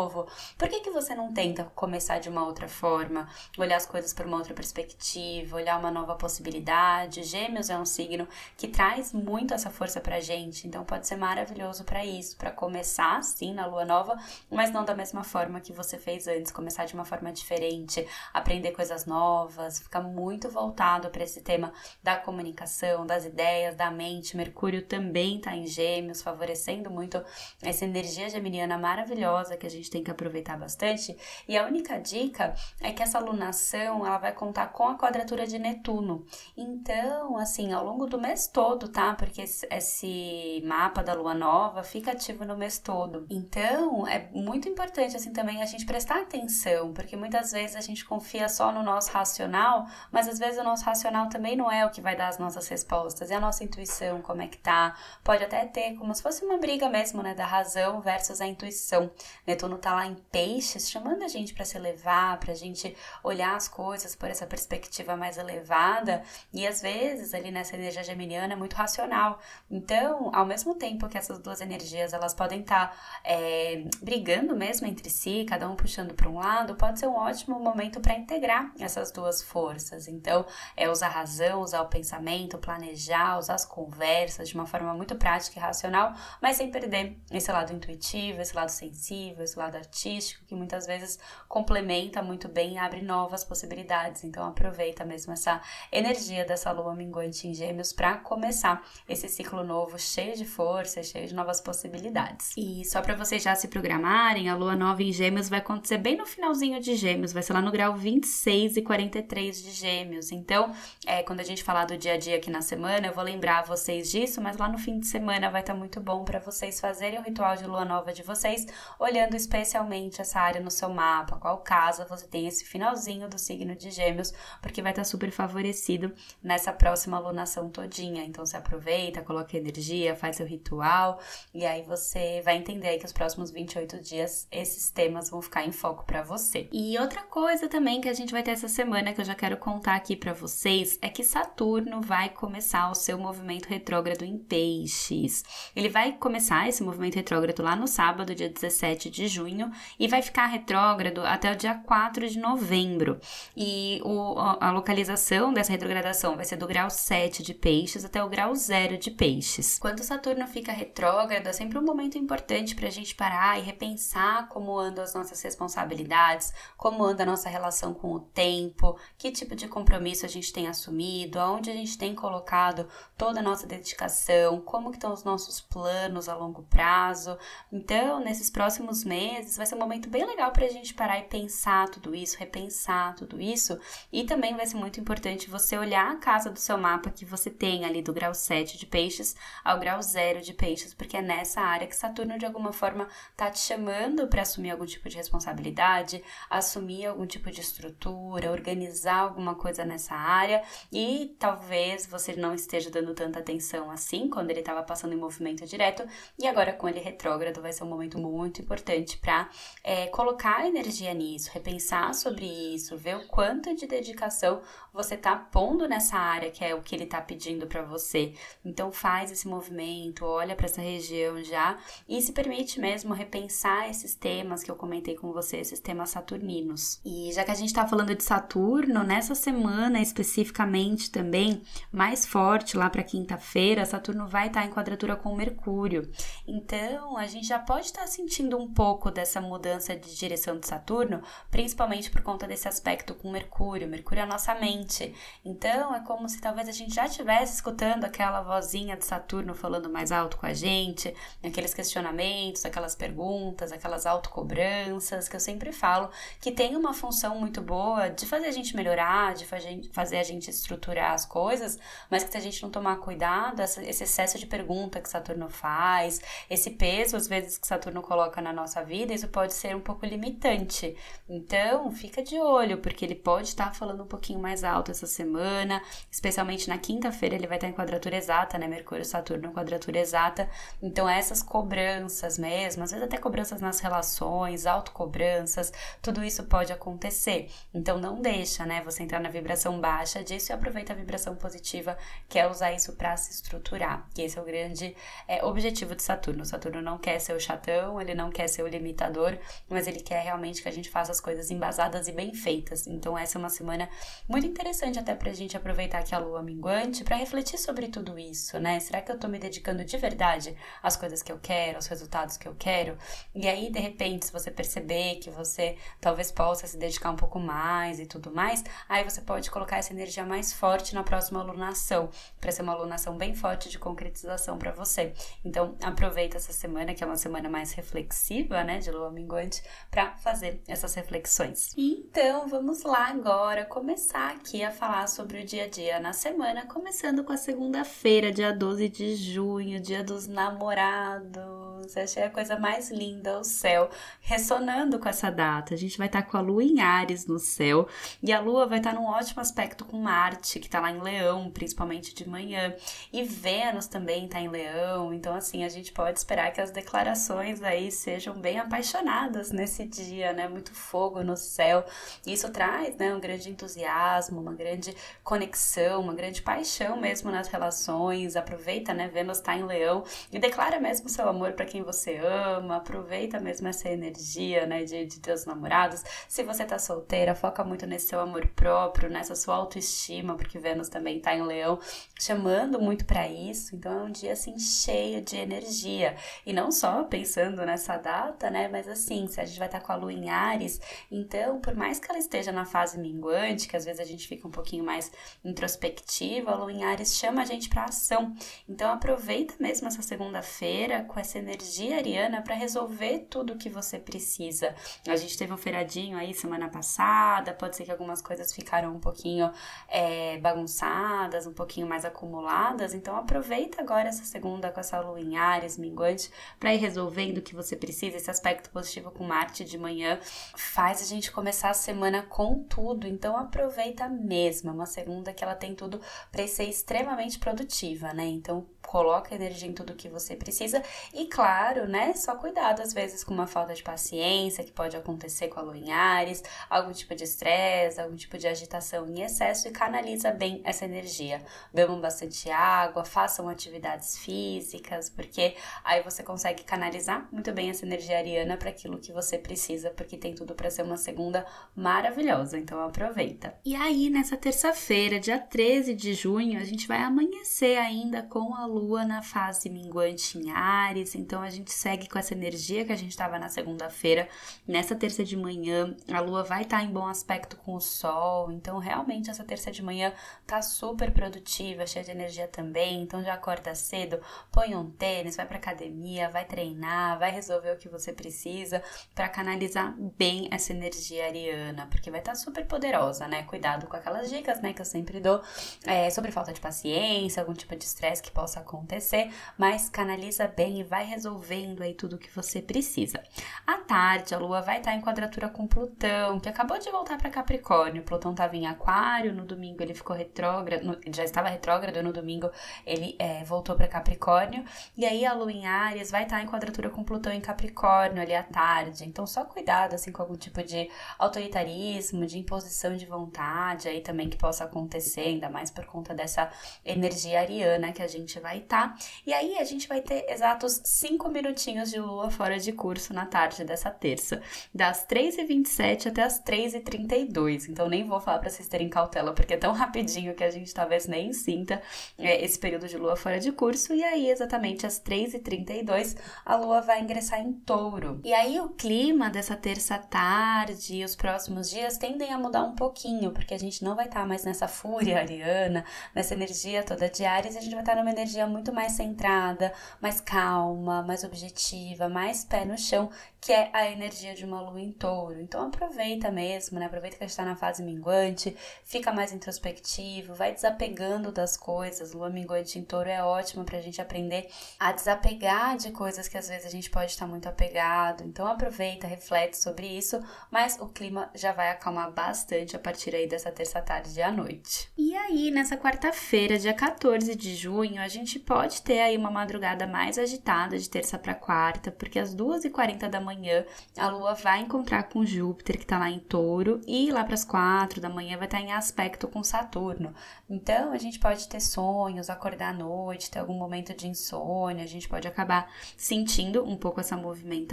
Por 0.57 0.67
que, 0.67 0.79
que 0.79 0.89
você 0.89 1.13
não 1.13 1.33
tenta 1.33 1.65
começar 1.75 2.19
de 2.19 2.29
uma 2.29 2.45
outra 2.45 2.67
forma, 2.67 3.27
olhar 3.57 3.77
as 3.77 3.85
coisas 3.85 4.13
por 4.13 4.25
uma 4.25 4.37
outra 4.37 4.53
perspectiva? 4.53 5.59
olhar 5.59 5.77
uma 5.79 5.91
nova 5.91 6.15
possibilidade. 6.15 7.23
Gêmeos 7.23 7.69
é 7.69 7.77
um 7.77 7.85
signo 7.85 8.27
que 8.57 8.67
traz 8.67 9.13
muito 9.13 9.53
essa 9.53 9.69
força 9.69 9.99
pra 9.99 10.19
gente, 10.19 10.67
então 10.67 10.83
pode 10.83 11.07
ser 11.07 11.15
maravilhoso 11.15 11.83
para 11.83 12.05
isso, 12.05 12.37
para 12.37 12.51
começar 12.51 13.21
sim 13.23 13.53
na 13.53 13.65
lua 13.65 13.85
nova, 13.85 14.17
mas 14.49 14.71
não 14.71 14.83
da 14.83 14.95
mesma 14.95 15.23
forma 15.23 15.59
que 15.59 15.73
você 15.73 15.97
fez 15.97 16.27
antes, 16.27 16.51
começar 16.51 16.85
de 16.85 16.93
uma 16.93 17.05
forma 17.05 17.31
diferente, 17.31 18.05
aprender 18.33 18.71
coisas 18.71 19.05
novas, 19.05 19.79
ficar 19.79 20.01
muito 20.01 20.49
voltado 20.49 21.09
para 21.09 21.23
esse 21.23 21.41
tema 21.41 21.73
da 22.03 22.15
comunicação, 22.15 23.05
das 23.05 23.25
ideias, 23.25 23.75
da 23.75 23.91
mente. 23.91 24.37
Mercúrio 24.37 24.81
também 24.81 25.39
tá 25.39 25.55
em 25.55 25.67
Gêmeos, 25.67 26.21
favorecendo 26.21 26.89
muito 26.89 27.23
essa 27.61 27.85
energia 27.85 28.29
geminiana 28.29 28.77
maravilhosa 28.77 29.57
que 29.57 29.67
a 29.67 29.69
gente 29.69 29.78
tem 29.87 30.03
que 30.03 30.09
aproveitar 30.09 30.57
bastante. 30.57 31.15
E 31.47 31.55
a 31.55 31.67
única 31.67 31.99
dica 31.99 32.55
é 32.81 32.91
que 32.91 33.03
essa 33.03 33.19
lunação, 33.19 34.03
ela 34.03 34.17
vai 34.17 34.31
contar 34.31 34.67
com 34.67 34.87
a 34.87 34.97
quadratura 34.97 35.45
de 35.45 35.59
Netuno. 35.59 36.25
Então, 36.57 37.37
assim, 37.37 37.71
ao 37.71 37.85
longo 37.85 38.07
do 38.07 38.19
mês 38.19 38.47
todo, 38.47 38.87
tá? 38.87 39.13
Porque 39.13 39.43
esse 39.43 40.63
mapa 40.65 41.03
da 41.03 41.13
lua 41.13 41.35
nova 41.35 41.83
fica 41.83 42.11
ativo 42.11 42.45
no 42.45 42.57
mês 42.57 42.79
todo. 42.79 43.27
Então, 43.29 44.07
é 44.07 44.29
muito 44.33 44.67
importante, 44.67 45.15
assim, 45.15 45.31
também 45.31 45.61
a 45.61 45.65
gente 45.65 45.85
prestar 45.85 46.21
atenção, 46.21 46.93
porque 46.93 47.15
muitas 47.15 47.51
vezes 47.51 47.75
a 47.75 47.81
gente 47.81 48.03
confia 48.05 48.49
só 48.49 48.71
no 48.71 48.81
nosso 48.81 49.11
racional, 49.11 49.85
mas 50.11 50.27
às 50.27 50.39
vezes 50.39 50.59
o 50.59 50.63
nosso 50.63 50.83
racional 50.83 51.29
também 51.29 51.55
não 51.55 51.71
é 51.71 51.85
o 51.85 51.89
que 51.89 52.01
vai 52.01 52.15
dar 52.15 52.29
as 52.29 52.39
nossas 52.39 52.67
respostas, 52.67 53.29
é 53.29 53.35
a 53.35 53.39
nossa 53.39 53.63
intuição, 53.63 54.21
como 54.21 54.41
é 54.41 54.47
que 54.47 54.57
tá. 54.57 54.95
Pode 55.23 55.43
até 55.43 55.65
ter 55.65 55.95
como 55.95 56.13
se 56.15 56.23
fosse 56.23 56.43
uma 56.43 56.57
briga 56.57 56.89
mesmo, 56.89 57.21
né, 57.21 57.33
da 57.33 57.45
razão 57.45 58.01
versus 58.01 58.41
a 58.41 58.47
intuição. 58.47 59.11
Netuno 59.45 59.68
tá 59.77 59.93
lá 59.93 60.07
em 60.07 60.15
peixes, 60.31 60.89
chamando 60.89 61.23
a 61.23 61.27
gente 61.27 61.53
para 61.53 61.65
se 61.65 61.77
elevar, 61.77 62.39
pra 62.39 62.53
gente 62.53 62.95
olhar 63.23 63.55
as 63.55 63.67
coisas 63.67 64.15
por 64.15 64.29
essa 64.29 64.47
perspectiva 64.47 64.79
perspectiva 64.79 65.15
mais 65.15 65.37
elevada 65.37 66.23
e 66.53 66.65
às 66.65 66.81
vezes 66.81 67.33
ali 67.33 67.51
nessa 67.51 67.75
energia 67.75 68.03
geminiana 68.03 68.53
é 68.53 68.55
muito 68.55 68.73
racional. 68.73 69.39
Então, 69.69 70.31
ao 70.33 70.45
mesmo 70.45 70.75
tempo 70.75 71.07
que 71.07 71.17
essas 71.17 71.39
duas 71.39 71.61
energias 71.61 72.13
elas 72.13 72.33
podem 72.33 72.61
estar 72.61 72.89
tá, 72.89 72.97
é, 73.23 73.83
brigando 74.01 74.55
mesmo 74.55 74.87
entre 74.87 75.09
si, 75.09 75.45
cada 75.47 75.69
um 75.69 75.75
puxando 75.75 76.13
para 76.13 76.29
um 76.29 76.37
lado, 76.37 76.75
pode 76.75 76.99
ser 76.99 77.07
um 77.07 77.15
ótimo 77.15 77.59
momento 77.59 77.99
para 77.99 78.15
integrar 78.15 78.71
essas 78.79 79.11
duas 79.11 79.41
forças. 79.41 80.07
Então, 80.07 80.45
é 80.75 80.89
usar 80.89 81.07
a 81.07 81.09
razão, 81.09 81.61
usar 81.61 81.81
o 81.81 81.87
pensamento, 81.87 82.57
planejar, 82.57 83.37
usar 83.37 83.55
as 83.55 83.65
conversas 83.65 84.49
de 84.49 84.55
uma 84.55 84.65
forma 84.65 84.93
muito 84.93 85.15
prática 85.15 85.59
e 85.59 85.61
racional, 85.61 86.13
mas 86.41 86.57
sem 86.57 86.71
perder 86.71 87.17
esse 87.31 87.51
lado 87.51 87.73
intuitivo, 87.73 88.41
esse 88.41 88.55
lado 88.55 88.69
sensível, 88.69 89.43
esse 89.43 89.57
lado 89.59 89.75
artístico 89.75 90.43
que 90.45 90.55
muitas 90.55 90.87
vezes 90.87 91.19
complementa 91.47 92.21
muito 92.21 92.47
bem 92.47 92.73
e 92.73 92.77
abre 92.77 93.01
novas 93.01 93.43
possibilidades. 93.43 94.23
Então, 94.23 94.47
aproveita 94.47 95.05
mesmo 95.05 95.33
essa 95.33 95.61
energia 95.91 96.45
dessa 96.45 96.71
lua 96.71 96.95
minguante 96.95 97.47
em 97.47 97.53
Gêmeos 97.53 97.93
para 97.93 98.17
começar 98.17 98.83
esse 99.07 99.27
ciclo 99.27 99.63
novo 99.63 99.99
cheio 99.99 100.35
de 100.35 100.45
força, 100.45 101.03
cheio 101.03 101.27
de 101.27 101.35
novas 101.35 101.61
possibilidades. 101.61 102.53
E 102.57 102.83
só 102.85 103.01
para 103.01 103.15
vocês 103.15 103.43
já 103.43 103.53
se 103.55 103.67
programarem, 103.67 104.49
a 104.49 104.55
lua 104.55 104.75
nova 104.75 105.03
em 105.03 105.11
Gêmeos 105.11 105.49
vai 105.49 105.59
acontecer 105.59 105.97
bem 105.97 106.17
no 106.17 106.25
finalzinho 106.25 106.79
de 106.79 106.95
Gêmeos, 106.95 107.33
vai 107.33 107.43
ser 107.43 107.53
lá 107.53 107.61
no 107.61 107.71
grau 107.71 107.95
26 107.95 108.77
e 108.77 108.81
43 108.81 109.61
de 109.61 109.71
Gêmeos. 109.71 110.31
Então, 110.31 110.73
é, 111.05 111.21
quando 111.23 111.41
a 111.41 111.43
gente 111.43 111.63
falar 111.63 111.85
do 111.85 111.97
dia 111.97 112.13
a 112.13 112.17
dia 112.17 112.37
aqui 112.37 112.49
na 112.49 112.61
semana, 112.61 113.07
eu 113.07 113.13
vou 113.13 113.23
lembrar 113.23 113.63
vocês 113.63 114.09
disso, 114.09 114.41
mas 114.41 114.57
lá 114.57 114.69
no 114.69 114.77
fim 114.77 114.99
de 114.99 115.07
semana 115.07 115.49
vai 115.49 115.61
estar 115.61 115.73
tá 115.73 115.79
muito 115.79 115.99
bom 115.99 116.23
para 116.23 116.39
vocês 116.39 116.79
fazerem 116.79 117.19
o 117.19 117.23
ritual 117.23 117.55
de 117.55 117.65
lua 117.65 117.83
nova 117.85 118.13
de 118.13 118.23
vocês, 118.23 118.65
olhando 118.99 119.35
especialmente 119.49 120.21
essa 120.21 120.39
área 120.39 120.61
no 120.61 120.69
seu 120.69 120.89
mapa, 120.89 121.37
qual 121.37 121.57
casa 121.57 122.05
você 122.05 122.27
tem 122.27 122.47
esse 122.47 122.63
finalzinho 122.63 123.27
do 123.27 123.39
signo 123.39 123.75
de 123.75 123.89
Gêmeos, 123.89 124.31
porque 124.61 124.81
vai 124.81 124.91
estar 124.91 125.01
tá 125.01 125.05
super 125.05 125.31
favorecido 125.31 126.13
nessa 126.41 126.71
próxima 126.71 127.17
lunação 127.17 127.67
todinha. 127.69 128.23
Então, 128.23 128.45
se 128.45 128.55
aproveita, 128.55 129.23
coloca 129.23 129.57
energia, 129.57 130.15
faz 130.15 130.35
seu 130.35 130.45
ritual 130.45 131.19
e 131.51 131.65
aí 131.65 131.81
você 131.81 132.41
vai 132.43 132.57
entender 132.57 132.99
que 132.99 133.05
os 133.05 133.11
próximos 133.11 133.49
28 133.49 133.99
dias 133.99 134.47
esses 134.51 134.91
temas 134.91 135.31
vão 135.31 135.41
ficar 135.41 135.65
em 135.65 135.71
foco 135.71 136.05
para 136.05 136.21
você. 136.21 136.69
E 136.71 136.97
outra 136.99 137.23
coisa 137.23 137.67
também 137.67 137.99
que 137.99 138.09
a 138.09 138.13
gente 138.13 138.31
vai 138.31 138.43
ter 138.43 138.51
essa 138.51 138.67
semana 138.67 139.13
que 139.13 139.21
eu 139.21 139.25
já 139.25 139.33
quero 139.33 139.57
contar 139.57 139.95
aqui 139.95 140.15
para 140.15 140.33
vocês 140.33 140.99
é 141.01 141.09
que 141.09 141.23
Saturno 141.23 142.01
vai 142.01 142.29
começar 142.29 142.91
o 142.91 142.95
seu 142.95 143.17
movimento 143.17 143.65
retrógrado 143.65 144.23
em 144.23 144.37
Peixes. 144.37 145.43
Ele 145.75 145.89
vai 145.89 146.11
começar 146.13 146.69
esse 146.69 146.83
movimento 146.83 147.15
retrógrado 147.15 147.63
lá 147.63 147.75
no 147.75 147.87
sábado, 147.87 148.35
dia 148.35 148.49
17 148.49 149.09
de 149.09 149.27
junho, 149.39 149.71
e 149.97 150.07
vai 150.07 150.21
ficar 150.21 150.47
retrógrado 150.47 151.21
até 151.21 151.51
o 151.51 151.55
dia 151.55 151.75
4 151.75 152.27
de 152.27 152.39
novembro. 152.39 153.19
E 153.55 154.01
o, 154.03 154.37
a 154.37 154.71
localização 154.71 155.53
dessa 155.53 155.71
retrogradação 155.71 156.35
vai 156.35 156.45
ser 156.45 156.57
do 156.57 156.67
grau 156.67 156.89
7 156.89 157.41
de 157.41 157.53
Peixes 157.53 158.03
até 158.03 158.23
o 158.23 158.29
grau 158.29 158.53
0 158.53 158.97
de 158.97 159.11
Peixes. 159.11 159.79
Quando 159.79 160.03
Saturno 160.03 160.45
fica 160.47 160.71
retrógrado, 160.71 161.47
é 161.47 161.53
sempre 161.53 161.77
um 161.77 161.83
momento 161.83 162.17
importante 162.17 162.75
para 162.75 162.87
a 162.87 162.91
gente 162.91 163.15
parar 163.15 163.57
e 163.57 163.61
repensar 163.61 164.49
como 164.49 164.77
andam 164.77 165.03
as 165.03 165.13
nossas 165.13 165.41
responsabilidades, 165.41 166.53
como 166.75 167.03
anda 167.03 167.23
a 167.23 167.25
nossa 167.25 167.49
relação 167.49 167.93
com 167.93 168.11
o 168.11 168.19
tempo, 168.19 168.97
que 169.17 169.31
tipo 169.31 169.55
de 169.55 169.67
compromisso 169.67 170.25
a 170.25 170.29
gente 170.29 170.51
tem 170.51 170.67
assumido, 170.67 171.39
aonde 171.39 171.69
a 171.69 171.73
gente 171.73 171.97
tem 171.97 172.13
colocado 172.13 172.87
toda 173.17 173.39
a 173.39 173.43
nossa 173.43 173.65
dedicação, 173.65 174.59
como 174.61 174.91
que 174.91 174.97
estão 174.97 175.13
os 175.13 175.23
nossos 175.23 175.61
planos 175.61 176.27
a 176.27 176.35
longo 176.35 176.63
prazo. 176.63 177.37
Então, 177.71 178.19
nesses 178.19 178.49
próximos 178.49 179.03
meses, 179.03 179.28
vai 179.55 179.65
ser 179.65 179.75
um 179.75 179.79
momento 179.79 180.09
bem 180.09 180.25
legal 180.25 180.51
para 180.51 180.65
a 180.65 180.69
gente 180.69 180.93
parar 180.93 181.19
e 181.19 181.23
pensar 181.23 181.89
tudo 181.89 182.15
isso, 182.15 182.37
repensar 182.37 183.15
tudo 183.15 183.41
isso. 183.41 183.79
E 184.11 184.23
também 184.23 184.55
vai 184.55 184.65
ser 184.65 184.77
muito 184.77 184.99
importante 184.99 185.49
você 185.49 185.77
olhar 185.77 186.11
a 186.11 186.17
casa 186.17 186.49
do 186.49 186.59
seu 186.59 186.77
mapa 186.77 187.09
que 187.09 187.25
você 187.25 187.49
tem 187.49 187.85
ali 187.85 188.01
do 188.01 188.13
grau 188.13 188.33
7 188.33 188.77
de 188.77 188.85
peixes 188.85 189.35
ao 189.63 189.79
grau 189.79 190.01
0 190.01 190.41
de 190.41 190.53
peixes, 190.53 190.93
porque 190.93 191.17
é 191.17 191.21
nessa 191.21 191.61
área 191.61 191.87
que 191.87 191.95
Saturno 191.95 192.37
de 192.37 192.45
alguma 192.45 192.71
forma 192.71 193.07
tá 193.35 193.49
te 193.49 193.59
chamando 193.59 194.27
para 194.27 194.41
assumir 194.41 194.71
algum 194.71 194.85
tipo 194.85 195.09
de 195.09 195.17
responsabilidade, 195.17 196.23
assumir 196.49 197.05
algum 197.05 197.25
tipo 197.25 197.51
de 197.51 197.61
estrutura, 197.61 198.51
organizar 198.51 199.19
alguma 199.19 199.55
coisa 199.55 199.85
nessa 199.85 200.15
área 200.15 200.63
e 200.91 201.35
talvez 201.37 202.05
você 202.05 202.33
não 202.33 202.53
esteja 202.53 202.89
dando 202.89 203.13
tanta 203.13 203.39
atenção 203.39 203.91
assim 203.91 204.29
quando 204.29 204.49
ele 204.49 204.61
estava 204.61 204.83
passando 204.83 205.13
em 205.13 205.17
movimento 205.17 205.65
direto 205.65 206.03
e 206.37 206.47
agora 206.47 206.73
com 206.73 206.87
ele 206.87 206.99
retrógrado 206.99 207.61
vai 207.61 207.71
ser 207.71 207.83
um 207.83 207.89
momento 207.89 208.17
muito 208.17 208.61
importante 208.61 209.18
para 209.21 209.49
é, 209.83 210.07
colocar 210.07 210.67
energia 210.67 211.13
nisso, 211.13 211.51
repensar 211.53 212.13
sobre 212.13 212.45
isso, 212.45 212.97
ver 212.97 213.17
o 213.17 213.27
quanto 213.27 213.75
de 213.75 213.87
dedicação 213.87 214.61
você 214.93 215.15
tá 215.15 215.35
pondo 215.35 215.87
nessa 215.87 216.17
área 216.17 216.51
que 216.51 216.63
é 216.63 216.73
o 216.73 216.81
que 216.81 216.95
ele 216.95 217.05
tá 217.05 217.21
pedindo 217.21 217.67
para 217.67 217.83
você. 217.83 218.33
Então 218.63 218.91
faz 218.91 219.31
esse 219.31 219.47
movimento, 219.47 220.25
olha 220.25 220.55
para 220.55 220.65
essa 220.65 220.81
região 220.81 221.43
já 221.43 221.77
e 222.07 222.21
se 222.21 222.31
permite 222.31 222.79
mesmo 222.79 223.13
repensar 223.13 223.89
esses 223.89 224.15
temas 224.15 224.63
que 224.63 224.71
eu 224.71 224.75
comentei 224.75 225.15
com 225.15 225.31
você, 225.31 225.57
esses 225.57 225.79
temas 225.79 226.09
saturninos. 226.09 226.99
E 227.05 227.31
já 227.33 227.43
que 227.43 227.51
a 227.51 227.55
gente 227.55 227.73
tá 227.73 227.87
falando 227.87 228.15
de 228.15 228.23
Saturno, 228.23 229.03
nessa 229.03 229.35
semana 229.35 230.01
especificamente 230.01 231.11
também, 231.11 231.61
mais 231.91 232.25
forte 232.25 232.77
lá 232.77 232.89
para 232.89 233.03
quinta-feira, 233.03 233.85
Saturno 233.85 234.27
vai 234.27 234.47
estar 234.47 234.61
tá 234.61 234.67
em 234.67 234.71
quadratura 234.71 235.15
com 235.15 235.35
Mercúrio. 235.35 236.09
Então, 236.47 237.17
a 237.17 237.27
gente 237.27 237.47
já 237.47 237.59
pode 237.59 237.87
estar 237.87 238.01
tá 238.01 238.07
sentindo 238.07 238.57
um 238.57 238.71
pouco 238.71 239.08
dessa 239.11 239.41
mudança 239.41 239.95
de 239.95 240.15
direção 240.15 240.59
de 240.59 240.67
Saturno, 240.67 241.21
principalmente 241.49 242.09
por 242.09 242.21
conta 242.21 242.47
desse 242.47 242.67
aspecto 242.67 243.13
com 243.13 243.31
Mercúrio. 243.31 243.87
Mercúrio 243.87 244.21
é 244.21 244.23
a 244.23 244.27
nossa 244.27 244.53
mente. 244.55 245.13
Então, 245.43 245.95
é 245.95 245.99
como 246.01 246.27
se 246.27 246.39
talvez 246.41 246.67
a 246.67 246.71
gente 246.71 246.93
já 246.93 247.05
estivesse 247.05 247.55
escutando 247.55 248.05
aquela 248.05 248.41
vozinha 248.41 248.95
de 248.95 249.05
Saturno 249.05 249.53
falando 249.53 249.89
mais 249.89 250.11
alto 250.11 250.37
com 250.37 250.45
a 250.45 250.53
gente, 250.53 251.13
aqueles 251.43 251.73
questionamentos, 251.73 252.65
aquelas 252.65 252.95
perguntas, 252.95 253.71
aquelas 253.71 254.05
autocobranças 254.05 255.27
que 255.27 255.35
eu 255.35 255.39
sempre 255.39 255.71
falo, 255.71 256.09
que 256.39 256.51
tem 256.51 256.75
uma 256.75 256.93
função 256.93 257.39
muito 257.39 257.61
boa 257.61 258.09
de 258.09 258.25
fazer 258.25 258.47
a 258.47 258.51
gente 258.51 258.75
melhorar, 258.75 259.33
de 259.33 259.45
fazer 259.91 260.17
a 260.17 260.23
gente 260.23 260.49
estruturar 260.49 261.13
as 261.13 261.25
coisas, 261.25 261.79
mas 262.09 262.23
que 262.23 262.31
se 262.31 262.37
a 262.37 262.41
gente 262.41 262.61
não 262.61 262.69
tomar 262.69 262.97
cuidado, 262.97 263.61
esse 263.61 264.03
excesso 264.03 264.37
de 264.37 264.45
pergunta 264.45 265.01
que 265.01 265.09
Saturno 265.09 265.49
faz, 265.49 266.21
esse 266.49 266.71
peso 266.71 267.15
às 267.15 267.27
vezes 267.27 267.57
que 267.57 267.67
Saturno 267.67 268.01
coloca 268.01 268.41
na 268.41 268.53
nossa 268.53 268.83
vida, 268.89 269.13
isso 269.13 269.27
pode 269.27 269.53
ser 269.53 269.75
um 269.75 269.79
pouco 269.79 270.05
limitante. 270.05 270.95
Então, 271.29 271.91
fica 271.91 272.23
de 272.23 272.39
olho, 272.39 272.79
porque 272.79 273.05
ele 273.05 273.15
pode 273.15 273.49
estar 273.49 273.73
falando 273.75 274.03
um 274.03 274.07
pouquinho 274.07 274.39
mais 274.39 274.63
alto 274.63 274.89
essa 274.89 275.05
semana, 275.05 275.81
especialmente 276.11 276.67
na 276.67 276.77
quinta-feira 276.77 277.35
ele 277.35 277.45
vai 277.45 277.57
estar 277.57 277.67
em 277.67 277.73
quadratura 277.73 278.17
exata, 278.17 278.57
né? 278.57 278.67
Mercúrio 278.67 279.05
Saturno 279.05 279.53
quadratura 279.53 279.99
exata. 279.99 280.49
Então, 280.81 281.07
essas 281.07 281.43
cobranças 281.43 282.37
mesmo, 282.37 282.83
às 282.83 282.91
vezes 282.91 283.05
até 283.05 283.17
cobranças 283.17 283.61
nas 283.61 283.79
relações, 283.79 284.65
autocobranças, 284.65 285.71
tudo 286.01 286.23
isso 286.23 286.43
pode 286.45 286.73
acontecer. 286.73 287.51
Então, 287.73 287.99
não 287.99 288.19
deixa, 288.21 288.65
né, 288.65 288.81
você 288.83 289.03
entrar 289.03 289.19
na 289.19 289.29
vibração 289.29 289.79
baixa 289.79 290.23
disso 290.23 290.51
e 290.51 290.53
aproveita 290.53 290.93
a 290.93 290.95
vibração 290.95 291.35
positiva, 291.35 291.95
que 292.27 292.39
é 292.39 292.49
usar 292.49 292.73
isso 292.73 292.93
para 292.93 293.15
se 293.17 293.31
estruturar. 293.31 294.07
Que 294.15 294.23
esse 294.23 294.37
é 294.37 294.41
o 294.41 294.45
grande 294.45 294.95
é, 295.27 295.43
objetivo 295.45 295.95
de 295.95 296.01
Saturno. 296.01 296.43
Saturno 296.45 296.81
não 296.81 296.97
quer 296.97 297.19
ser 297.19 297.33
o 297.33 297.39
chatão, 297.39 298.01
ele 298.01 298.15
não 298.15 298.29
quer 298.31 298.47
ser 298.47 298.63
o 298.63 298.67
limitador, 298.79 299.37
mas 299.69 299.87
ele 299.87 299.99
quer 299.99 300.23
realmente 300.23 300.61
que 300.61 300.67
a 300.67 300.71
gente 300.71 300.89
faça 300.89 301.11
as 301.11 301.21
coisas 301.21 301.51
embasadas 301.51 302.07
e 302.07 302.11
bem 302.11 302.33
feitas. 302.33 302.87
Então, 302.87 303.17
essa 303.17 303.37
é 303.37 303.39
uma 303.39 303.49
semana 303.49 303.89
muito 304.27 304.47
interessante 304.47 304.97
até 304.97 305.13
pra 305.13 305.33
gente 305.33 305.55
aproveitar 305.55 306.03
que 306.03 306.15
a 306.15 306.19
lua 306.19 306.41
minguante 306.41 307.03
para 307.03 307.17
refletir 307.17 307.57
sobre 307.57 307.87
tudo 307.87 308.17
isso, 308.17 308.59
né? 308.59 308.79
Será 308.79 309.01
que 309.01 309.11
eu 309.11 309.19
tô 309.19 309.27
me 309.27 309.37
dedicando 309.37 309.83
de 309.83 309.97
verdade 309.97 310.55
às 310.81 310.95
coisas 310.95 311.21
que 311.21 311.31
eu 311.31 311.39
quero, 311.39 311.75
aos 311.75 311.87
resultados 311.87 312.37
que 312.37 312.47
eu 312.47 312.55
quero? 312.57 312.97
E 313.35 313.47
aí, 313.47 313.71
de 313.71 313.79
repente, 313.79 314.25
se 314.25 314.31
você 314.31 314.49
perceber 314.49 315.15
que 315.15 315.29
você 315.29 315.77
talvez 315.99 316.31
possa 316.31 316.65
se 316.67 316.77
dedicar 316.77 317.11
um 317.11 317.15
pouco 317.15 317.39
mais 317.39 317.99
e 317.99 318.05
tudo 318.05 318.31
mais, 318.31 318.63
aí 318.87 319.03
você 319.03 319.21
pode 319.21 319.51
colocar 319.51 319.77
essa 319.77 319.93
energia 319.93 320.25
mais 320.25 320.53
forte 320.53 320.95
na 320.95 321.03
próxima 321.03 321.39
alunação, 321.39 322.09
para 322.39 322.51
ser 322.51 322.61
uma 322.61 322.73
alunação 322.73 323.17
bem 323.17 323.35
forte 323.35 323.69
de 323.69 323.77
concretização 323.77 324.57
para 324.57 324.71
você. 324.71 325.13
Então, 325.43 325.75
aproveita 325.83 326.37
essa 326.37 326.53
semana, 326.53 326.93
que 326.93 327.03
é 327.03 327.07
uma 327.07 327.17
semana 327.17 327.49
mais 327.49 327.71
reflexiva, 327.73 328.63
né, 328.63 328.68
de 328.77 328.91
lua 328.91 329.09
minguante, 329.09 329.63
para 329.89 330.11
fazer 330.17 330.61
essas 330.67 330.93
reflexões. 330.93 331.73
Então, 331.77 332.47
vamos 332.47 332.83
lá 332.83 333.07
agora 333.07 333.65
começar 333.65 334.31
aqui 334.31 334.63
a 334.63 334.71
falar 334.71 335.07
sobre 335.07 335.41
o 335.41 335.45
dia 335.45 335.63
a 335.63 335.67
dia 335.67 335.99
na 335.99 336.13
semana, 336.13 336.65
começando 336.65 337.23
com 337.23 337.33
a 337.33 337.37
segunda-feira, 337.37 338.31
dia 338.31 338.53
12 338.53 338.89
de 338.89 339.15
junho, 339.15 339.79
dia 339.79 340.03
dos 340.03 340.27
namorados. 340.27 341.95
Achei 341.97 342.23
a 342.23 342.29
coisa 342.29 342.59
mais 342.59 342.91
linda 342.91 343.39
o 343.39 343.43
céu, 343.43 343.89
ressonando 344.21 344.99
com 344.99 345.09
essa 345.09 345.31
data. 345.31 345.73
A 345.73 345.77
gente 345.77 345.97
vai 345.97 346.07
estar 346.07 346.21
tá 346.21 346.29
com 346.29 346.37
a 346.37 346.41
lua 346.41 346.63
em 346.63 346.81
Ares 346.81 347.25
no 347.25 347.39
céu 347.39 347.87
e 348.21 348.31
a 348.31 348.39
lua 348.39 348.67
vai 348.67 348.79
estar 348.79 348.93
tá 348.93 348.99
num 348.99 349.05
ótimo 349.05 349.41
aspecto 349.41 349.85
com 349.85 349.97
Marte, 349.97 350.59
que 350.59 350.67
está 350.67 350.79
lá 350.79 350.91
em 350.91 351.01
Leão, 351.01 351.49
principalmente 351.49 352.13
de 352.13 352.27
manhã, 352.27 352.75
e 353.11 353.23
Vênus 353.23 353.87
também 353.87 354.25
está 354.25 354.39
em 354.39 354.49
Leão. 354.49 355.13
Então, 355.13 355.33
assim, 355.33 355.63
a 355.63 355.69
gente 355.69 355.91
pode 355.91 356.19
esperar 356.19 356.51
que 356.51 356.61
as 356.61 356.71
declarações 356.71 357.61
aí 357.63 357.91
sejam 357.91 358.35
bem 358.35 358.58
apaixonadas 358.59 359.51
nesse 359.51 359.85
dia, 359.85 360.33
né? 360.33 360.47
Muito 360.47 360.73
fogo 360.73 361.23
no 361.23 361.35
céu. 361.35 361.85
Isso 362.25 362.49
traz, 362.51 362.95
né, 362.97 363.13
um 363.13 363.19
grande 363.19 363.49
entusiasmo, 363.49 364.39
uma 364.39 364.53
grande 364.53 364.95
conexão, 365.23 366.01
uma 366.01 366.13
grande 366.13 366.41
paixão 366.41 366.99
mesmo 366.99 367.31
nas 367.31 367.47
relações. 367.47 368.35
Aproveita, 368.35 368.93
né? 368.93 369.07
Vênus 369.07 369.37
está 369.39 369.55
em 369.55 369.63
Leão 369.63 370.03
e 370.31 370.39
declara 370.39 370.79
mesmo 370.79 371.09
seu 371.09 371.27
amor 371.27 371.53
para 371.53 371.65
quem 371.65 371.83
você 371.83 372.17
ama. 372.17 372.77
Aproveita 372.77 373.39
mesmo 373.39 373.67
essa 373.67 373.89
energia, 373.89 374.65
né, 374.65 374.83
de, 374.83 375.05
de 375.05 375.19
teus 375.19 375.45
namorados. 375.45 376.03
Se 376.27 376.43
você 376.43 376.65
tá 376.65 376.77
solteira, 376.77 377.35
foca 377.35 377.63
muito 377.63 377.85
nesse 377.85 378.07
seu 378.07 378.19
amor 378.19 378.47
próprio, 378.47 379.09
nessa 379.09 379.35
sua 379.35 379.55
autoestima, 379.55 380.35
porque 380.35 380.59
Vênus 380.59 380.89
também 380.89 381.19
tá 381.19 381.33
em 381.35 381.41
Leão, 381.41 381.79
chamando 382.19 382.79
muito 382.79 383.05
para 383.05 383.27
isso. 383.27 383.75
Então 383.75 383.99
é 383.99 384.03
um 384.03 384.11
dia 384.11 384.33
assim 384.33 384.57
cheio 384.59 385.21
de 385.21 385.37
energia. 385.37 386.15
E 386.45 386.53
não 386.53 386.71
só 386.71 387.03
pensando 387.03 387.65
nessa 387.65 387.97
data, 387.97 388.48
né, 388.49 388.67
mas 388.67 388.87
assim, 388.87 389.27
se 389.27 389.39
a 389.39 389.45
gente 389.45 389.59
vai 389.59 389.67
estar 389.67 389.79
tá 389.79 389.85
com 389.85 389.91
a 389.91 389.95
lua 389.95 390.13
em 390.13 390.29
Ares, 390.29 390.79
então, 391.11 391.59
por 391.59 391.75
mais 391.75 391.99
que 391.99 392.09
ela 392.09 392.19
esteja 392.19 392.51
na 392.51 392.65
fase 392.65 392.99
minguante, 392.99 393.67
que 393.67 393.75
às 393.75 393.85
vezes 393.85 393.99
a 393.99 394.05
gente 394.05 394.27
fica 394.27 394.47
um 394.47 394.51
pouquinho 394.51 394.83
mais 394.83 395.11
introspectiva, 395.43 396.51
a 396.51 396.55
lua 396.55 396.71
em 396.71 396.83
Ares 396.83 397.15
chama 397.15 397.41
a 397.41 397.45
gente 397.45 397.69
para 397.69 397.85
ação. 397.85 398.33
Então 398.67 398.91
aproveita 398.91 399.55
mesmo 399.59 399.87
essa 399.87 400.01
segunda-feira 400.01 401.03
com 401.03 401.19
essa 401.19 401.39
energia 401.39 401.97
ariana 401.97 402.41
para 402.41 402.55
resolver 402.55 403.27
tudo 403.29 403.53
o 403.53 403.57
que 403.57 403.69
você 403.69 403.99
precisa. 403.99 404.75
A 405.07 405.15
gente 405.15 405.37
teve 405.37 405.53
um 405.53 405.57
feiradinho 405.57 406.17
aí 406.17 406.33
semana 406.33 406.69
passada, 406.69 407.53
pode 407.53 407.75
ser 407.75 407.85
que 407.85 407.91
algumas 407.91 408.21
coisas 408.21 408.53
ficaram 408.53 408.95
um 408.95 408.99
pouquinho 408.99 409.51
é, 409.87 410.37
bagunçadas, 410.39 411.45
um 411.45 411.53
pouquinho 411.53 411.87
mais 411.87 412.05
acumuladas, 412.05 412.93
então 412.93 413.15
aproveita 413.15 413.81
agora 413.81 414.09
essa 414.09 414.23
segunda 414.23 414.71
com 414.71 414.79
essa 414.79 414.99
lua 414.99 415.19
em 415.19 415.37
Ares, 415.37 415.77
minguante, 415.77 416.31
para 416.59 416.73
ir 416.73 416.77
resolvendo 416.77 417.37
o 417.37 417.41
que 417.41 417.55
você 417.55 417.75
precisa. 417.75 418.17
Esse 418.17 418.29
aspecto 418.39 418.69
positivo 418.69 419.11
com 419.11 419.25
Marte 419.25 419.65
de 419.65 419.77
manhã 419.77 420.17
faz 420.55 421.01
a 421.01 421.05
gente 421.05 421.29
começar 421.29 421.69
a 421.69 421.73
semana 421.73 422.23
com 422.23 422.63
tudo, 422.63 423.05
então 423.05 423.35
aproveita 423.35 424.07
mesmo. 424.07 424.69
É 424.69 424.73
uma 424.73 424.85
segunda 424.85 425.33
que 425.33 425.43
ela 425.43 425.55
tem 425.55 425.75
tudo 425.75 425.99
para 426.31 426.47
ser 426.47 426.63
extremamente 426.63 427.37
produtiva, 427.37 428.13
né? 428.13 428.25
Então 428.25 428.65
coloca 428.81 429.35
energia 429.35 429.69
em 429.69 429.73
tudo 429.73 429.93
que 429.93 430.09
você 430.09 430.35
precisa 430.35 430.81
e 431.13 431.27
claro, 431.27 431.87
né, 431.87 432.13
só 432.13 432.35
cuidado 432.35 432.81
às 432.81 432.91
vezes 432.91 433.23
com 433.23 433.31
uma 433.31 433.45
falta 433.45 433.75
de 433.75 433.83
paciência 433.83 434.63
que 434.63 434.71
pode 434.71 434.97
acontecer 434.97 435.47
com 435.49 435.59
a 435.59 435.63
lua 435.63 435.77
em 435.77 435.91
Ares, 435.91 436.43
algum 436.67 436.91
tipo 436.91 437.13
de 437.13 437.23
estresse, 437.23 438.01
algum 438.01 438.15
tipo 438.15 438.35
de 438.35 438.47
agitação 438.47 439.07
em 439.07 439.21
excesso 439.21 439.67
e 439.67 439.71
canaliza 439.71 440.31
bem 440.31 440.59
essa 440.63 440.85
energia. 440.85 441.39
Bebam 441.71 442.01
bastante 442.01 442.49
água, 442.49 443.05
façam 443.05 443.47
atividades 443.47 444.17
físicas, 444.17 445.07
porque 445.07 445.55
aí 445.83 446.01
você 446.01 446.23
consegue 446.23 446.63
canalizar 446.63 447.27
muito 447.31 447.51
bem 447.51 447.69
essa 447.69 447.85
energia 447.85 448.17
ariana 448.29 448.57
para 448.57 448.69
aquilo 448.69 448.99
que 448.99 449.11
você 449.11 449.37
precisa, 449.37 449.89
porque 449.89 450.17
tem 450.17 450.33
tudo 450.35 450.53
para 450.53 450.69
ser 450.69 450.83
uma 450.83 450.97
segunda 450.97 451.45
maravilhosa, 451.75 452.57
então 452.57 452.79
aproveita. 452.81 453.55
E 453.65 453.75
aí 453.75 454.09
nessa 454.09 454.37
terça-feira, 454.37 455.19
dia 455.19 455.39
13 455.39 455.93
de 455.93 456.13
junho, 456.13 456.59
a 456.59 456.63
gente 456.63 456.87
vai 456.87 456.99
amanhecer 456.99 457.77
ainda 457.77 458.21
com 458.23 458.53
a 458.55 458.65
lua 458.65 459.05
na 459.05 459.21
fase 459.21 459.69
minguante 459.69 460.37
em 460.37 460.51
Ares, 460.51 461.15
então 461.15 461.41
a 461.41 461.49
gente 461.49 461.71
segue 461.71 462.07
com 462.07 462.19
essa 462.19 462.33
energia 462.33 462.85
que 462.85 462.91
a 462.91 462.95
gente 462.95 463.11
estava 463.11 463.39
na 463.39 463.49
segunda-feira. 463.49 464.27
Nessa 464.67 464.95
terça 464.95 465.23
de 465.23 465.35
manhã, 465.35 465.95
a 466.11 466.19
Lua 466.19 466.43
vai 466.43 466.63
estar 466.63 466.79
tá 466.79 466.83
em 466.83 466.91
bom 466.91 467.07
aspecto 467.07 467.57
com 467.57 467.75
o 467.75 467.81
Sol, 467.81 468.51
então 468.51 468.77
realmente 468.77 469.29
essa 469.29 469.43
terça 469.43 469.71
de 469.71 469.81
manhã 469.81 470.13
tá 470.45 470.61
super 470.61 471.11
produtiva, 471.11 471.87
cheia 471.87 472.05
de 472.05 472.11
energia 472.11 472.47
também. 472.47 473.01
Então 473.01 473.23
já 473.23 473.33
acorda 473.33 473.73
cedo, 473.73 474.19
põe 474.51 474.75
um 474.75 474.89
tênis, 474.91 475.35
vai 475.35 475.45
pra 475.45 475.57
academia, 475.57 476.29
vai 476.29 476.45
treinar, 476.45 477.17
vai 477.17 477.31
resolver 477.31 477.71
o 477.71 477.77
que 477.77 477.89
você 477.89 478.13
precisa 478.19 478.83
para 479.15 479.29
canalizar 479.29 479.95
bem 480.17 480.49
essa 480.51 480.73
energia 480.73 481.25
ariana, 481.25 481.87
porque 481.89 482.11
vai 482.11 482.19
estar 482.19 482.33
tá 482.33 482.37
super 482.37 482.65
poderosa, 482.65 483.27
né? 483.27 483.43
Cuidado 483.43 483.87
com 483.87 483.95
aquelas 483.95 484.29
dicas, 484.29 484.61
né, 484.61 484.73
que 484.73 484.81
eu 484.81 484.85
sempre 484.85 485.21
dou 485.21 485.41
é, 485.85 486.09
sobre 486.09 486.31
falta 486.31 486.51
de 486.51 486.59
paciência, 486.59 487.41
algum 487.41 487.53
tipo 487.53 487.75
de 487.75 487.85
estresse 487.85 488.21
que 488.21 488.31
possa 488.31 488.59
acontecer, 488.59 489.31
mas 489.57 489.89
canaliza 489.89 490.47
bem 490.47 490.81
e 490.81 490.83
vai 490.83 491.05
resolvendo 491.05 491.81
aí 491.81 491.93
tudo 491.93 492.17
que 492.17 492.29
você 492.35 492.61
precisa. 492.61 493.23
À 493.65 493.77
tarde, 493.77 494.35
a 494.35 494.37
Lua 494.37 494.61
vai 494.61 494.79
estar 494.79 494.93
em 494.93 495.01
quadratura 495.01 495.47
com 495.47 495.65
Plutão, 495.65 496.39
que 496.39 496.49
acabou 496.49 496.77
de 496.77 496.91
voltar 496.91 497.17
para 497.17 497.29
Capricórnio. 497.29 498.03
Plutão 498.03 498.31
estava 498.31 498.55
em 498.55 498.67
Aquário, 498.67 499.33
no 499.33 499.45
domingo 499.45 499.81
ele 499.81 499.93
ficou 499.93 500.15
retrógrado, 500.15 500.99
já 501.13 501.23
estava 501.23 501.47
retrógrado, 501.47 502.03
no 502.03 502.11
domingo 502.11 502.51
ele 502.85 503.15
é, 503.17 503.43
voltou 503.45 503.75
para 503.75 503.87
Capricórnio. 503.87 504.65
E 504.97 505.05
aí 505.05 505.25
a 505.25 505.33
Lua 505.33 505.51
em 505.51 505.65
Áries 505.65 506.11
vai 506.11 506.23
estar 506.23 506.41
em 506.41 506.47
quadratura 506.47 506.89
com 506.89 507.03
Plutão 507.03 507.31
em 507.31 507.41
Capricórnio 507.41 507.98
ali 507.99 508.33
à 508.33 508.43
tarde. 508.43 509.05
Então 509.05 509.25
só 509.27 509.43
cuidado 509.43 509.95
assim 509.95 510.11
com 510.11 510.21
algum 510.21 510.35
tipo 510.35 510.63
de 510.63 510.89
autoritarismo, 511.17 512.25
de 512.25 512.37
imposição 512.37 512.95
de 512.95 513.05
vontade 513.05 513.87
aí 513.87 514.01
também 514.01 514.29
que 514.29 514.37
possa 514.37 514.63
acontecer, 514.63 515.21
ainda 515.21 515.49
mais 515.49 515.71
por 515.71 515.85
conta 515.85 516.13
dessa 516.13 516.51
energia 516.85 517.39
ariana 517.39 517.91
que 517.91 518.01
a 518.01 518.07
gente 518.07 518.39
vai 518.39 518.59
tá? 518.61 518.95
E 519.25 519.33
aí 519.33 519.57
a 519.57 519.63
gente 519.63 519.87
vai 519.87 520.01
ter 520.01 520.25
exatos 520.29 520.81
5 520.83 521.27
minutinhos 521.29 521.89
de 521.89 521.99
lua 521.99 522.29
fora 522.29 522.59
de 522.59 522.71
curso 522.71 523.13
na 523.13 523.25
tarde 523.25 523.63
dessa 523.63 523.89
terça, 523.89 524.41
das 524.73 525.05
3h27 525.07 526.07
até 526.07 526.23
as 526.23 526.41
3h32. 526.43 527.69
Então 527.69 527.89
nem 527.89 528.05
vou 528.05 528.19
falar 528.19 528.39
para 528.39 528.49
vocês 528.49 528.67
terem 528.67 528.89
cautela, 528.89 529.33
porque 529.33 529.55
é 529.55 529.57
tão 529.57 529.73
rapidinho 529.73 530.35
que 530.35 530.43
a 530.43 530.51
gente 530.51 530.73
talvez 530.73 531.07
nem 531.07 531.33
sinta 531.33 531.81
é, 532.17 532.43
esse 532.43 532.59
período 532.59 532.87
de 532.87 532.97
lua 532.97 533.15
fora 533.15 533.39
de 533.39 533.51
curso. 533.51 533.93
E 533.93 534.03
aí, 534.03 534.29
exatamente 534.29 534.85
às 534.85 535.01
3h32, 535.01 536.17
a 536.45 536.55
lua 536.55 536.81
vai 536.81 537.01
ingressar 537.01 537.39
em 537.39 537.53
touro. 537.53 537.88
E 538.23 538.33
aí 538.33 538.59
o 538.59 538.69
clima 538.69 539.29
dessa 539.29 539.55
terça 539.55 539.97
tarde 539.97 540.95
e 540.95 541.03
os 541.03 541.15
próximos 541.15 541.69
dias 541.69 541.97
tendem 541.97 542.33
a 542.33 542.37
mudar 542.37 542.63
um 542.63 542.75
pouquinho, 542.75 543.31
porque 543.31 543.53
a 543.53 543.59
gente 543.59 543.83
não 543.83 543.95
vai 543.95 544.05
estar 544.05 544.21
tá 544.21 544.25
mais 544.25 544.43
nessa 544.43 544.67
fúria 544.67 545.19
ariana, 545.19 545.83
nessa 546.13 546.33
energia 546.33 546.83
toda 546.83 547.09
de 547.09 547.25
Ares, 547.25 547.55
a 547.55 547.61
gente 547.61 547.71
vai 547.71 547.81
estar 547.81 547.95
tá 547.95 547.99
numa 547.99 548.11
energia 548.11 548.45
muito 548.47 548.71
mais 548.71 548.93
centrada, 548.93 549.73
mais 550.01 550.21
calma, 550.21 551.01
mais 551.01 551.23
objetiva, 551.23 552.07
mais 552.07 552.45
pé 552.45 552.65
no 552.65 552.77
chão, 552.77 553.09
que 553.41 553.53
é 553.53 553.69
a 553.73 553.89
energia 553.89 554.33
de 554.33 554.45
uma 554.45 554.61
lua 554.61 554.81
em 554.81 554.91
touro. 554.91 555.39
Então 555.41 555.67
aproveita 555.67 556.29
mesmo, 556.29 556.79
né? 556.79 556.85
Aproveita 556.85 557.17
que 557.17 557.23
a 557.23 557.27
gente 557.27 557.31
está 557.31 557.45
na 557.45 557.55
fase 557.55 557.81
minguante, 557.81 558.55
fica 558.83 559.11
mais 559.11 559.31
introspectivo, 559.31 560.33
vai 560.33 560.53
desapegando 560.53 561.31
das 561.31 561.55
coisas. 561.55 562.13
Lua 562.13 562.29
minguante 562.29 562.77
em 562.77 562.83
touro 562.83 563.09
é 563.09 563.23
ótima 563.23 563.63
para 563.63 563.77
a 563.77 563.81
gente 563.81 564.01
aprender 564.01 564.49
a 564.79 564.91
desapegar 564.91 565.77
de 565.77 565.91
coisas 565.91 566.27
que 566.27 566.37
às 566.37 566.49
vezes 566.49 566.65
a 566.65 566.69
gente 566.69 566.89
pode 566.89 567.11
estar 567.11 567.27
muito 567.27 567.47
apegado. 567.47 567.78
Então 568.25 568.47
aproveita, 568.47 569.07
reflete 569.07 569.57
sobre 569.57 569.87
isso, 569.87 570.19
mas 570.51 570.77
o 570.79 570.87
clima 570.87 571.29
já 571.33 571.51
vai 571.51 571.69
acalmar 571.69 572.11
bastante 572.11 572.75
a 572.75 572.79
partir 572.79 573.15
aí 573.15 573.27
dessa 573.27 573.51
terça 573.51 573.81
tarde 573.81 574.21
à 574.21 574.31
noite. 574.31 574.91
E 574.97 575.15
aí, 575.15 575.49
nessa 575.51 575.77
quarta-feira, 575.77 576.59
dia 576.59 576.73
14 576.73 577.35
de 577.35 577.55
junho, 577.55 578.01
a 578.01 578.07
gente 578.07 578.39
pode 578.39 578.81
ter 578.81 578.99
aí 578.99 579.15
uma 579.15 579.31
madrugada 579.31 579.87
mais 579.87 580.17
agitada 580.17 580.77
de 580.77 580.89
terça 580.89 581.17
para 581.17 581.33
quarta, 581.33 581.91
porque 581.91 582.19
às 582.19 582.35
2h40 582.35 583.07
da 583.07 583.21
manhã 583.21 583.65
a 583.97 584.09
Lua 584.09 584.33
vai 584.33 584.59
encontrar 584.59 585.03
com 585.03 585.25
Júpiter, 585.25 585.77
que 585.77 585.83
está 585.83 585.97
lá 585.97 586.09
em 586.09 586.19
touro, 586.19 586.81
e 586.85 587.11
lá 587.11 587.23
para 587.23 587.33
as 587.33 587.45
quatro 587.45 588.01
da 588.01 588.09
manhã 588.09 588.37
vai 588.37 588.47
estar 588.47 588.57
tá 588.57 588.63
em 588.63 588.71
aspecto 588.71 589.27
com 589.27 589.43
Saturno. 589.43 590.13
Então, 590.49 590.91
a 590.91 590.97
gente 590.97 591.19
pode 591.19 591.47
ter 591.47 591.59
sonhos, 591.59 592.29
acordar 592.29 592.69
à 592.69 592.73
noite, 592.73 593.31
ter 593.31 593.39
algum 593.39 593.57
momento 593.57 593.93
de 593.93 594.07
insônia, 594.07 594.83
a 594.83 594.87
gente 594.87 595.07
pode 595.07 595.27
acabar 595.27 595.71
sentindo 595.95 596.63
um 596.63 596.75
pouco 596.75 596.99
essa 596.99 597.15
movimentação. 597.15 597.68